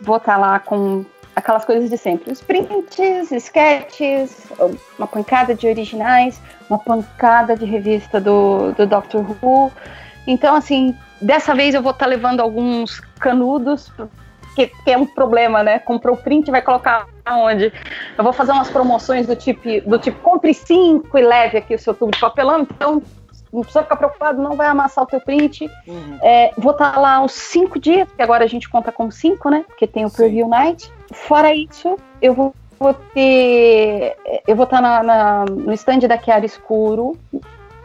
[0.00, 1.04] vou estar tá lá com
[1.38, 2.32] aquelas coisas de sempre.
[2.32, 4.46] Os prints, sketches,
[4.98, 9.72] uma pancada de originais, uma pancada de revista do, do Doctor Who.
[10.28, 13.90] Então, assim, dessa vez eu vou estar tá levando alguns canudos,
[14.54, 15.78] que, que, é um problema, né?
[15.78, 17.72] Comprou o print vai colocar onde?
[18.16, 21.78] Eu vou fazer umas promoções do tipo, do tipo compre cinco e leve aqui o
[21.78, 23.02] seu tubo de papelão, então
[23.50, 25.70] não precisa ficar preocupado, não vai amassar o teu print.
[25.86, 26.18] Uhum.
[26.22, 29.48] É, vou estar tá lá uns cinco dias, porque agora a gente conta com cinco,
[29.48, 29.64] né?
[29.66, 30.50] Porque tem o Preview Sim.
[30.50, 30.92] Night.
[31.14, 34.14] Fora isso, eu vou, vou ter.
[34.46, 37.16] Eu vou estar na, na, no stand da Chiara Escuro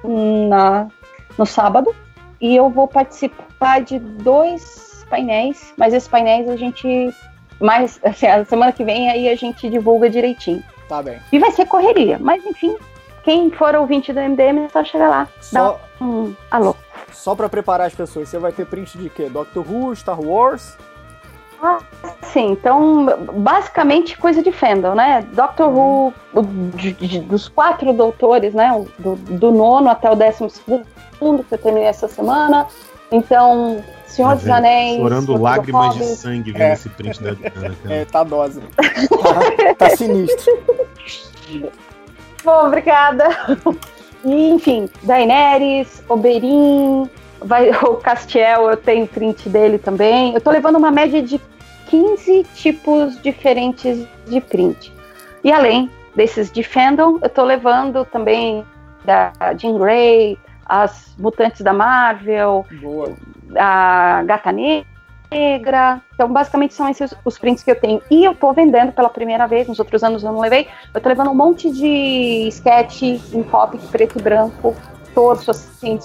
[0.03, 0.89] na,
[1.37, 1.95] no sábado.
[2.43, 7.15] E eu vou participar de dois painéis, mas esses painéis a gente.
[7.57, 10.61] Mais, assim, a semana que vem aí a gente divulga direitinho.
[10.89, 11.17] Tá bem.
[11.31, 12.75] E vai ser correria, mas enfim,
[13.23, 15.27] quem for ouvinte do MDM é só chegar lá.
[15.39, 15.79] Só...
[15.99, 16.75] Dá um alô.
[17.13, 19.29] Só para preparar as pessoas, você vai ter print de quê?
[19.29, 20.77] Doctor Who, Star Wars?
[21.65, 21.79] Ah,
[22.23, 23.05] sim, então
[23.35, 25.25] basicamente coisa de fandom, né?
[25.31, 26.13] Doctor Who,
[26.75, 28.85] de, de, dos quatro doutores, né?
[28.99, 32.67] Do, do, nono até o décimo segundo, que eu terminei essa semana.
[33.09, 34.97] Então, Senhor dos Anéis.
[34.97, 36.73] Chorando lágrimas de sangue vendo é.
[36.73, 37.75] esse print da Diana.
[37.89, 38.59] É, tá dose.
[38.59, 40.51] tá, tá sinistro.
[42.43, 43.29] Bom, obrigada.
[44.25, 47.09] E, enfim, Daenerys, Oberyn,
[47.43, 50.33] vai, o Castiel, eu tenho print dele também.
[50.33, 51.39] Eu tô levando uma média de
[51.87, 54.91] 15 tipos diferentes de print.
[55.43, 58.65] E além desses de fandom, eu tô levando também
[59.03, 63.13] da Jean Grey, as mutantes da Marvel, Boa.
[63.57, 66.01] a Gata Negra.
[66.13, 68.01] Então, basicamente, são esses os prints que eu tenho.
[68.09, 70.67] E eu tô vendendo pela primeira vez, nos outros anos eu não levei.
[70.93, 74.75] Eu tô levando um monte de sketch em pop preto e branco,
[75.13, 75.99] torso, assim,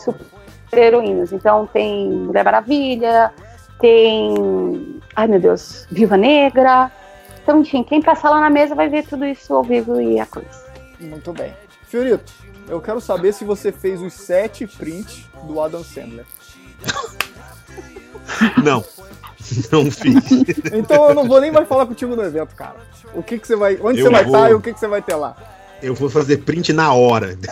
[0.73, 1.33] de heroínas.
[1.33, 3.33] Então, tem Mulher Maravilha,
[3.81, 5.01] tem.
[5.15, 6.91] Ai meu Deus, Viva Negra.
[7.43, 10.27] Então, enfim, quem passar lá na mesa vai ver tudo isso ao vivo e a
[10.27, 10.67] coisa.
[11.01, 11.55] Muito bem.
[11.85, 12.31] Fiorito,
[12.69, 16.27] eu quero saber se você fez os sete prints do Adam Sandler.
[18.63, 18.85] Não.
[19.73, 20.31] Não fiz.
[20.73, 22.77] então eu não vou nem mais falar contigo no evento, cara.
[23.15, 23.79] O que, que você vai.
[23.81, 24.35] Onde eu você vai vou...
[24.35, 25.35] estar e o que, que você vai ter lá?
[25.83, 27.39] Eu vou fazer print na hora.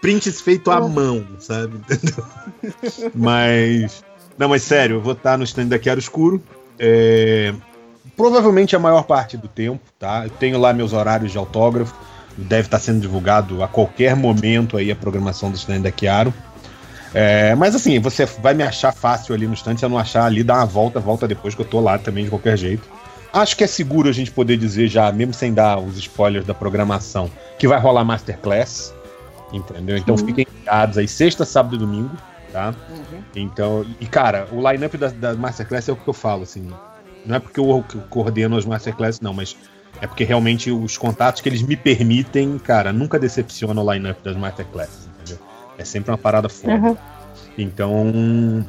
[0.00, 1.80] prints feito à mão, sabe?
[3.14, 4.04] mas.
[4.36, 6.42] Não, mas sério, eu vou estar no stand da Chiaro Escuro.
[6.78, 7.52] É,
[8.16, 10.24] provavelmente a maior parte do tempo, tá?
[10.24, 11.94] Eu tenho lá meus horários de autógrafo.
[12.36, 16.32] Deve estar sendo divulgado a qualquer momento aí a programação do stand da Chiaro.
[17.12, 20.24] É, mas assim, você vai me achar fácil ali no stand, se eu não achar
[20.24, 22.88] ali, dá uma volta, volta depois que eu tô lá também de qualquer jeito.
[23.32, 26.54] Acho que é seguro a gente poder dizer já, mesmo sem dar os spoilers da
[26.54, 28.94] programação, que vai rolar Masterclass.
[29.52, 29.96] Entendeu?
[29.96, 30.26] Então uhum.
[30.26, 32.10] fiquem ligados aí, sexta, sábado e domingo,
[32.52, 32.74] tá?
[32.90, 33.22] Uhum.
[33.34, 36.70] Então, e cara, o line-up da, da, Masterclass é o que eu falo, assim.
[37.24, 39.56] Não é porque eu, coordeno as Masterclass, não, mas
[40.00, 44.36] é porque realmente os contatos que eles me permitem, cara, nunca decepciona o line-up das
[44.36, 45.38] Masterclass, entendeu?
[45.76, 46.74] É sempre uma parada foda.
[46.74, 46.96] Uhum.
[47.56, 48.66] Então,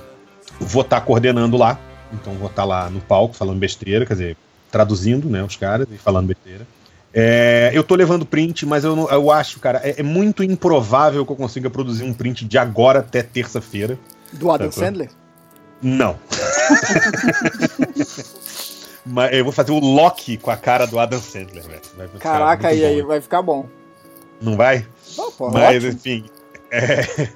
[0.59, 1.79] vou estar tá coordenando lá.
[2.11, 4.37] Então, vou estar tá lá no palco falando besteira, quer dizer,
[4.71, 6.65] traduzindo, né, os caras e falando besteira.
[7.13, 11.25] É, eu tô levando print, mas eu, não, eu acho, cara, é, é, muito improvável
[11.25, 13.97] que eu consiga produzir um print de agora até terça-feira.
[14.33, 15.09] Do Adam Sandler?
[15.81, 16.19] Não.
[19.05, 21.81] mas eu vou fazer o Loki com a cara do Adam Sandler, velho.
[22.19, 23.67] Caraca, e aí, vai ficar bom.
[24.39, 24.85] Não vai?
[25.17, 25.91] Não, pô, mas, ótimo.
[25.93, 26.25] enfim.
[26.71, 27.27] É,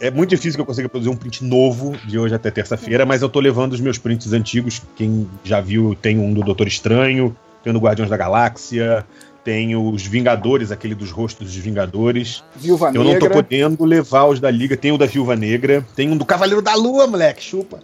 [0.08, 3.22] é muito difícil que eu consiga produzir um print novo de hoje até terça-feira, mas
[3.22, 4.82] eu tô levando os meus prints antigos.
[4.96, 9.06] Quem já viu, tem um do Doutor Estranho, tem o Guardiões da Galáxia,
[9.44, 12.44] tem os Vingadores, aquele dos rostos dos Vingadores.
[12.56, 13.12] Viúva eu Negra.
[13.12, 14.76] não tô podendo levar os da Liga.
[14.76, 15.84] Tem o da Viúva Negra.
[15.96, 17.42] Tem um do Cavaleiro da Lua, moleque.
[17.42, 17.80] Chupa.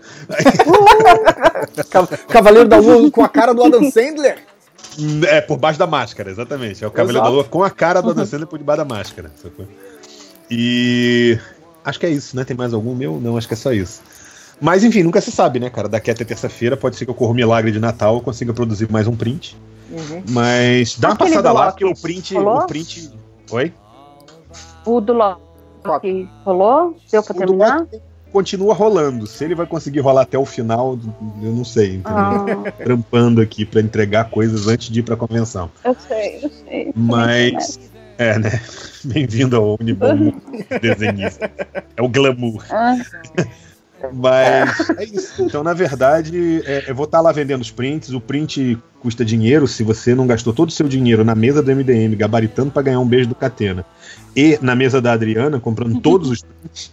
[2.28, 4.38] Cavaleiro da Lua com a cara do Adam Sandler?
[5.28, 6.82] É, por baixo da máscara, exatamente.
[6.82, 7.30] É o Cavaleiro Exato.
[7.30, 9.30] da Lua com a cara do Adam Sandler por debaixo da máscara.
[10.50, 11.38] E.
[11.84, 12.44] Acho que é isso, né?
[12.44, 13.20] Tem mais algum meu?
[13.20, 14.00] Não, acho que é só isso.
[14.60, 15.88] Mas enfim, nunca se sabe, né, cara?
[15.88, 19.06] Daqui até terça-feira pode ser que ocorra um milagre de Natal, eu consiga produzir mais
[19.06, 19.56] um print.
[19.90, 20.22] Uhum.
[20.30, 22.34] Mas dá uma passada lá, porque o print.
[22.34, 22.58] Rolou?
[22.58, 23.10] O print.
[23.50, 23.72] Oi?
[24.84, 26.96] O do Loki rolou?
[27.10, 27.86] Deu pra terminar?
[28.32, 29.26] Continua rolando.
[29.26, 30.98] Se ele vai conseguir rolar até o final,
[31.42, 32.00] eu não sei.
[32.04, 32.44] Ah.
[32.84, 35.70] Trampando aqui para entregar coisas antes de ir pra convenção.
[35.84, 36.92] Eu sei, eu sei.
[36.94, 37.78] Mas.
[38.18, 38.60] É, né?
[39.04, 40.32] Bem-vindo ao Unibom
[40.82, 41.50] desenhista.
[41.96, 42.64] É o glamour.
[42.70, 42.96] Ah.
[44.12, 45.42] Mas é isso.
[45.42, 48.10] Então, na verdade, é, eu vou estar tá lá vendendo os prints.
[48.10, 49.66] O print custa dinheiro.
[49.66, 53.00] Se você não gastou todo o seu dinheiro na mesa do MDM, gabaritando para ganhar
[53.00, 53.84] um beijo do Catena,
[54.34, 56.92] e na mesa da Adriana, comprando todos os prints,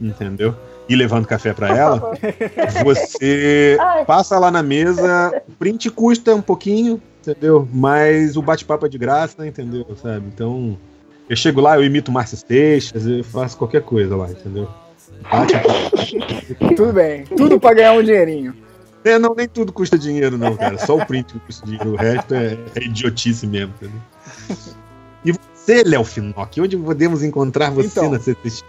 [0.00, 0.54] entendeu?
[0.88, 2.12] ir levando café para ela,
[2.82, 3.78] você
[4.08, 7.68] passa lá na mesa, o print custa um pouquinho, entendeu?
[7.72, 9.86] Mas o bate-papo é de graça, entendeu?
[10.02, 10.26] Sabe?
[10.26, 10.76] Então,
[11.28, 14.68] eu chego lá, eu imito Márcio Seixas, eu faço qualquer coisa lá, entendeu?
[16.76, 17.24] Tudo bem.
[17.24, 18.54] Tudo pra ganhar um dinheirinho.
[19.04, 20.76] É, não, nem tudo custa dinheiro, não, cara.
[20.78, 21.92] Só o print custa dinheiro.
[21.92, 24.00] O resto é, é idiotice mesmo, entendeu?
[25.24, 28.10] E você, Léo Finocchi, onde podemos encontrar você Então.
[28.10, 28.66] na CCXP?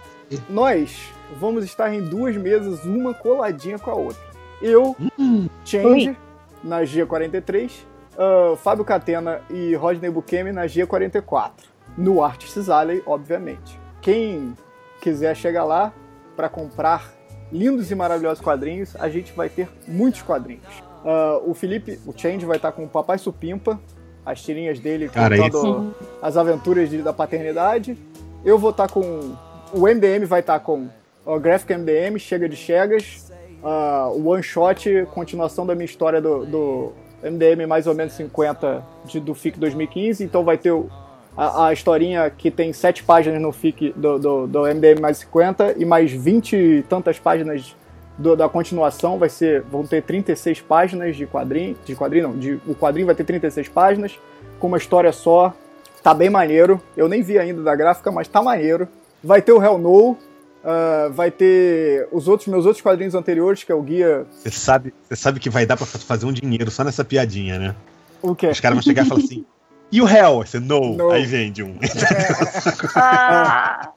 [0.48, 0.96] Nós
[1.38, 4.22] vamos estar em duas mesas, uma coladinha com a outra.
[4.62, 6.16] Eu, Hum, Change, Ui.
[6.64, 7.70] na G43,
[8.18, 11.50] ah, Fábio Catena e Rodney Bukemi na G44.
[11.98, 13.78] No Artists Alley, obviamente.
[14.00, 14.54] Quem
[15.02, 15.92] quiser chegar lá
[16.36, 17.12] para comprar
[17.50, 20.64] lindos e maravilhosos quadrinhos, a gente vai ter muitos quadrinhos.
[21.04, 23.78] Ah, o Felipe, o Change, vai estar com o Papai Supimpa,
[24.24, 27.98] as tirinhas dele Cara, contando as aventuras de- da paternidade.
[28.44, 29.34] Eu vou estar com.
[29.72, 30.88] O MDM vai estar com
[31.26, 33.32] o Graphic MDM, Chega de Chegas,
[33.64, 38.82] ah, o One Shot, continuação da minha história do, do MDM mais ou menos 50
[39.04, 40.24] de, do FIC 2015.
[40.24, 40.88] Então vai ter o-
[41.36, 45.74] a, a historinha que tem 7 páginas no FIC do, do, do MDM mais 50
[45.78, 47.74] e mais 20 e tantas páginas
[48.18, 49.18] do- da continuação.
[49.18, 51.76] Vai ser, vão ter 36 páginas de quadrinho.
[51.84, 54.18] De quadrinho não, de, o quadrinho vai ter 36 páginas,
[54.58, 55.54] com uma história só.
[56.02, 56.80] Tá bem maneiro.
[56.96, 58.88] Eu nem vi ainda da gráfica, mas tá maneiro.
[59.22, 60.16] Vai ter o Hell No.
[60.64, 64.26] ah, vai ter os outros meus outros quadrinhos anteriores, que é o guia.
[64.32, 67.74] Você sabe, você sabe que vai dar pra fazer um dinheiro só nessa piadinha, né?
[68.20, 68.48] O quê?
[68.48, 69.44] Os caras vão chegar e falar assim.
[69.92, 70.38] E o Hell?
[70.38, 70.96] Você, no.
[70.96, 71.10] No.
[71.10, 71.76] Aí vende um.
[72.96, 73.92] Ah,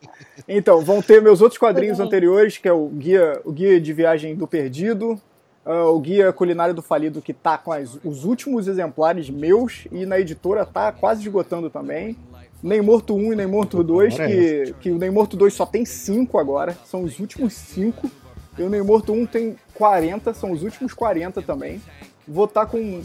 [0.47, 4.35] Então, vão ter meus outros quadrinhos anteriores, que é o guia, o guia de viagem
[4.35, 5.19] do perdido,
[5.65, 10.05] ah, o guia culinário do falido, que tá com as- os últimos exemplares meus e
[10.05, 12.15] na editora tá quase esgotando também.
[12.61, 14.35] Nem Morto 1 e Nem Morto 2, Agora é
[14.65, 18.09] que, que o Nem Morto 2 só tem 5 agora, são os últimos 5.
[18.57, 21.81] E o Nem Morto 1 tem 40, são os últimos 40 também.
[22.27, 23.01] Vou estar com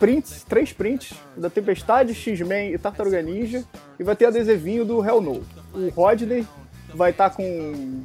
[0.00, 3.64] prints, três prints da Tempestade, X-Men e Tartaruga Ninja.
[3.98, 5.42] E vai ter adesivinho do Hell No.
[5.74, 6.46] O Rodney
[6.94, 8.02] vai estar com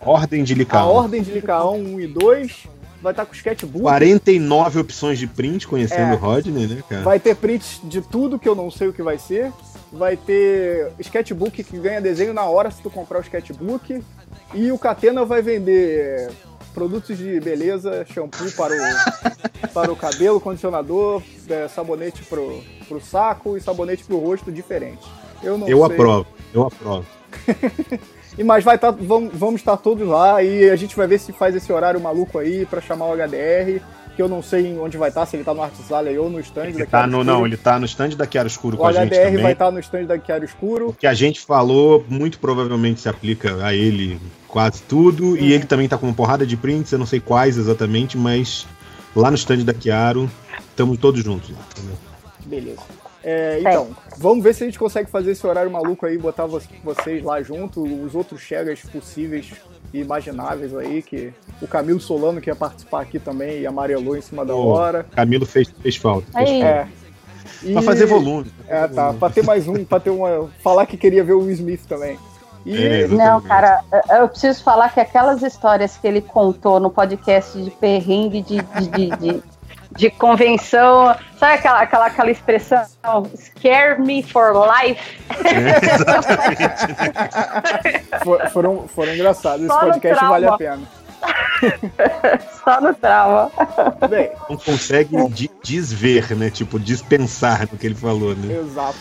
[0.00, 0.88] Ordem de a Licaon.
[0.88, 2.66] Ordem de Licaão 1 e 2.
[3.02, 3.80] Vai estar com sketchbook.
[3.82, 6.14] 49 opções de print, conhecendo É.
[6.14, 7.02] o Rodney, né, cara?
[7.02, 9.50] Vai ter prints de tudo que eu não sei o que vai ser.
[9.90, 14.02] Vai ter sketchbook que ganha desenho na hora se tu comprar o sketchbook.
[14.54, 16.30] E o Catena vai vender
[16.74, 23.56] produtos de beleza, shampoo para o, para o cabelo, condicionador, é, sabonete pro, pro saco
[23.56, 25.06] e sabonete pro rosto diferente.
[25.42, 25.86] Eu não Eu sei.
[25.94, 27.06] aprovo, eu aprovo.
[28.38, 31.32] E mas vai tá, vamos, vamos estar todos lá e a gente vai ver se
[31.32, 33.82] faz esse horário maluco aí pra chamar o HDR,
[34.20, 36.38] que eu não sei onde vai estar, se ele tá no Arts Alley ou no
[36.40, 37.24] stand Ele da tá Chiaro no, Escuro.
[37.38, 39.42] não, ele tá no stand da Chiaro Escuro O com a gente HDR também.
[39.42, 40.88] vai estar no stand da Chiaro Escuro.
[40.90, 45.38] O que a gente falou muito provavelmente se aplica a ele quase tudo.
[45.38, 45.46] E Uhum.
[45.46, 48.66] ele também tá com uma porrada de prints, eu não sei quais exatamente, mas
[49.16, 50.30] lá no stand da Chiaro,
[50.68, 51.56] estamos todos juntos lá.
[51.72, 51.96] entendeu?
[52.44, 52.82] Beleza.
[53.24, 56.60] É, então, vamos ver se a gente consegue fazer esse horário maluco aí, botar vo-
[56.84, 62.48] vocês lá junto, os outros chegas possíveis e imagináveis aí, que o Camilo Solano que
[62.50, 65.06] ia participar aqui também e amarelou em cima da Pô, hora.
[65.10, 66.26] Camilo fez, fez falta.
[66.32, 66.60] Fez Aí.
[66.62, 66.74] falta.
[66.74, 66.88] É.
[67.62, 68.50] E- Pra fazer volume.
[68.68, 69.12] É, tá.
[69.12, 70.48] Pra ter mais um, pra ter uma.
[70.62, 72.18] Falar que queria ver o Will Smith também.
[72.64, 73.82] E É, não, cara,
[74.18, 78.86] eu preciso falar que aquelas histórias que ele contou no podcast de perrengue de, de,
[78.88, 79.42] de, de,
[79.96, 82.84] de convenção, sabe aquela, aquela, aquela expressão
[83.36, 85.00] scare me for life?
[88.22, 89.64] for- foram, foram engraçados.
[89.66, 90.30] Esse Só no podcast trauma.
[90.30, 90.82] vale a pena.
[92.64, 93.50] Só no trauma.
[94.08, 96.50] Bem, Não consegue de- desver, né?
[96.50, 98.54] Tipo, dispensar no que ele falou, né?
[98.60, 98.96] exato.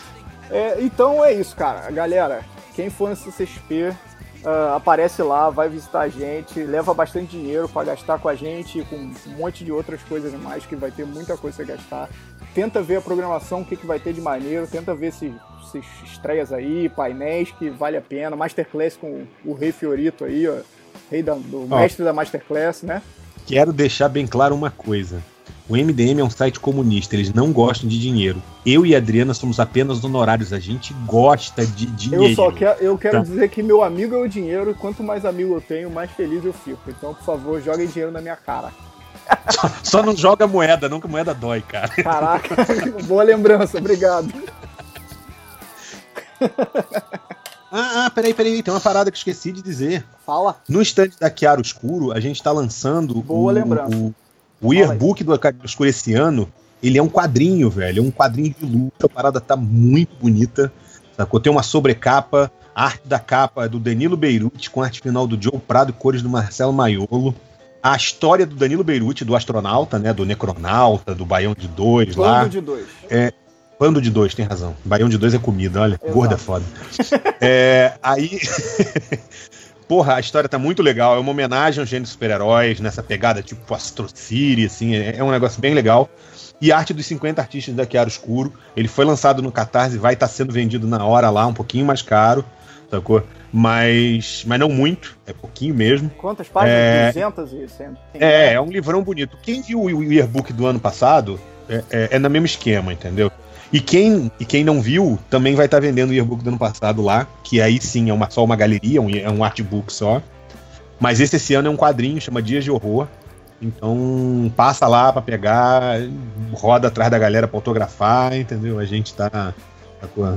[0.52, 1.90] É, então é isso, cara.
[1.92, 2.42] Galera,
[2.76, 3.94] quem for no CCXP,
[4.46, 8.82] ah, aparece lá, vai visitar a gente, leva bastante dinheiro pra gastar com a gente,
[8.86, 12.10] com um monte de outras coisas mais, que vai ter muita coisa pra gastar.
[12.54, 15.34] Tenta ver a programação, o que, que vai ter de maneiro, tenta ver se,
[15.72, 20.56] se estreias aí, painéis que vale a pena, Masterclass com o Rei Fiorito aí, ó.
[21.12, 23.02] Rei da- do mestre da Masterclass, né?
[23.46, 25.24] Quero deixar bem claro uma coisa.
[25.70, 28.42] O MDM é um site comunista, eles não gostam de dinheiro.
[28.66, 32.26] Eu e a Adriana somos apenas honorários, a gente gosta de dinheiro.
[32.26, 33.24] Eu só quero, eu quero Tá.
[33.24, 36.54] dizer que meu amigo é o dinheiro, quanto mais amigo eu tenho, mais feliz eu
[36.54, 36.80] fico.
[36.88, 38.72] Então, por favor, joguem dinheiro na minha cara.
[39.84, 41.90] Só não joga moeda, não que moeda dói, cara.
[41.90, 42.56] Caraca,
[43.06, 44.34] boa lembrança, obrigado.
[47.72, 50.04] Ah, ah, peraí, peraí, tem uma parada que eu esqueci de dizer.
[50.26, 50.56] Fala.
[50.68, 53.96] No stand da Chiaro Escuro, a gente tá lançando Boa o, lembrança.
[53.96, 54.16] o,
[54.62, 56.52] o yearbook do Chiaro Escuro esse ano.
[56.82, 58.00] Ele é um quadrinho, velho.
[58.00, 59.06] É um quadrinho de luta.
[59.06, 60.72] A parada tá muito bonita.
[61.16, 61.40] Sacou?
[61.40, 62.52] Tem uma sobrecapa.
[62.74, 65.94] A arte da capa é do Danilo Beirute, com arte final do Joe Prado e
[65.94, 67.36] cores do Marcelo Maiolo.
[67.84, 70.14] A história do Danilo Beirute, do astronauta, né?
[70.14, 72.40] Do necronauta, do Baião de Dois lá.
[72.40, 72.88] Bando de dois.
[73.10, 73.34] É,
[73.80, 74.76] Bando de dois, tem razão.
[74.84, 75.94] Baião de dois é comida, olha.
[75.94, 76.12] Exato.
[76.14, 76.66] Gorda é foda.
[77.40, 78.38] É, aí.
[79.90, 81.16] Porra, a história tá muito legal.
[81.16, 84.96] É uma homenagem aos gêneros super-heróis, nessa pegada tipo Astro City, assim.
[84.96, 86.08] É, é um negócio bem legal.
[86.62, 88.54] E arte dos 50 artistas da Chiaro Escuro.
[88.78, 91.88] Ele foi lançado no Catarse e vai estar sendo vendido na hora lá, um pouquinho
[91.88, 92.46] mais caro,
[92.88, 93.24] sacou?
[93.52, 96.08] Mas, mas não muito, é pouquinho mesmo.
[96.12, 96.78] Quantas páginas?
[96.78, 97.12] É.
[97.12, 97.88] 200 e 100.
[98.14, 99.40] É, é um livrão bonito.
[99.42, 103.32] Quem viu o yearbook do ano passado é, é, é no mesmo esquema, entendeu?
[103.72, 107.04] E quem, e quem não viu também vai estar vendendo o yearbook do ano passado
[107.04, 110.22] lá, que aí sim é uma, só uma galeria, um, é um artbook só.
[111.00, 113.08] Mas esse esse ano é um quadrinho, chama Dias de Horror.
[113.62, 116.00] Então passa lá pra pegar,
[116.54, 118.80] roda atrás da galera pra autografar, entendeu?
[118.80, 119.30] A gente tá.
[119.30, 119.54] tá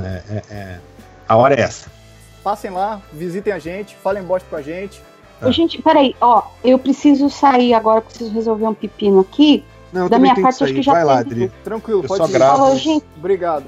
[0.04, 0.78] é- é- é-
[1.28, 1.90] a hora é essa.
[2.42, 5.00] Passem lá, visitem a gente, falem bosta com a gente.
[5.40, 5.48] Tá.
[5.48, 9.64] Ô, gente, peraí, ó, eu preciso sair agora, preciso resolver um pepino aqui.
[9.92, 11.52] Não, eu Da também minha tenho parte, que acho que já Vai lá, Adri.
[11.62, 12.32] Tranquilo, Eu pode só ir.
[12.32, 12.56] gravo.
[12.58, 13.64] Falou, gente, Obrigado.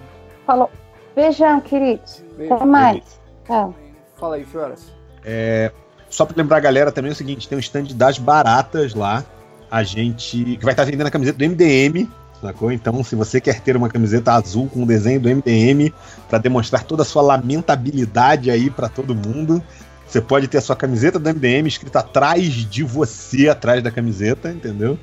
[0.46, 0.70] falou.
[1.14, 2.24] Beijão, queridos.
[2.36, 2.54] Beijo.
[2.54, 3.02] Até mais.
[3.46, 3.74] Tchau.
[4.18, 4.80] Fala aí, Fioras.
[5.24, 5.70] É,
[6.08, 9.24] só pra lembrar a galera também é o seguinte: tem um stand das baratas lá.
[9.70, 10.56] A gente.
[10.56, 12.08] que vai estar vendendo a camiseta do MDM,
[12.40, 12.70] sacou?
[12.72, 15.92] Então, se você quer ter uma camiseta azul com o desenho do MDM
[16.28, 19.62] pra demonstrar toda a sua lamentabilidade aí pra todo mundo,
[20.06, 24.50] você pode ter a sua camiseta do MDM escrita atrás de você, atrás da camiseta,
[24.50, 24.98] entendeu?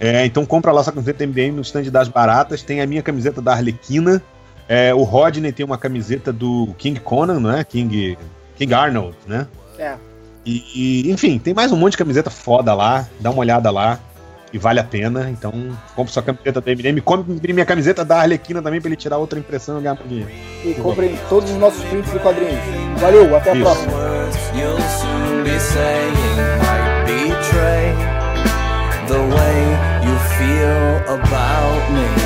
[0.00, 2.62] É, então compra lá sua camiseta MDM no stand das baratas.
[2.62, 4.22] Tem a minha camiseta da Arlequina.
[4.68, 7.64] É, o Rodney tem uma camiseta do King Conan, não é?
[7.64, 8.18] King,
[8.56, 9.46] King Arnold, né?
[9.78, 9.94] É.
[10.44, 13.06] E, e, enfim, tem mais um monte de camiseta foda lá.
[13.20, 13.98] Dá uma olhada lá.
[14.52, 15.28] E vale a pena.
[15.30, 15.52] Então,
[15.94, 17.00] compre sua camiseta do MDM.
[17.00, 20.30] Compre minha camiseta da Arlequina também pra ele tirar outra impressão e ganhar um dinheiro.
[20.64, 22.58] E comprem todos os nossos prints e quadrinhos.
[22.98, 23.62] Valeu, até a Isso.
[23.62, 23.92] próxima.
[31.08, 32.17] about me.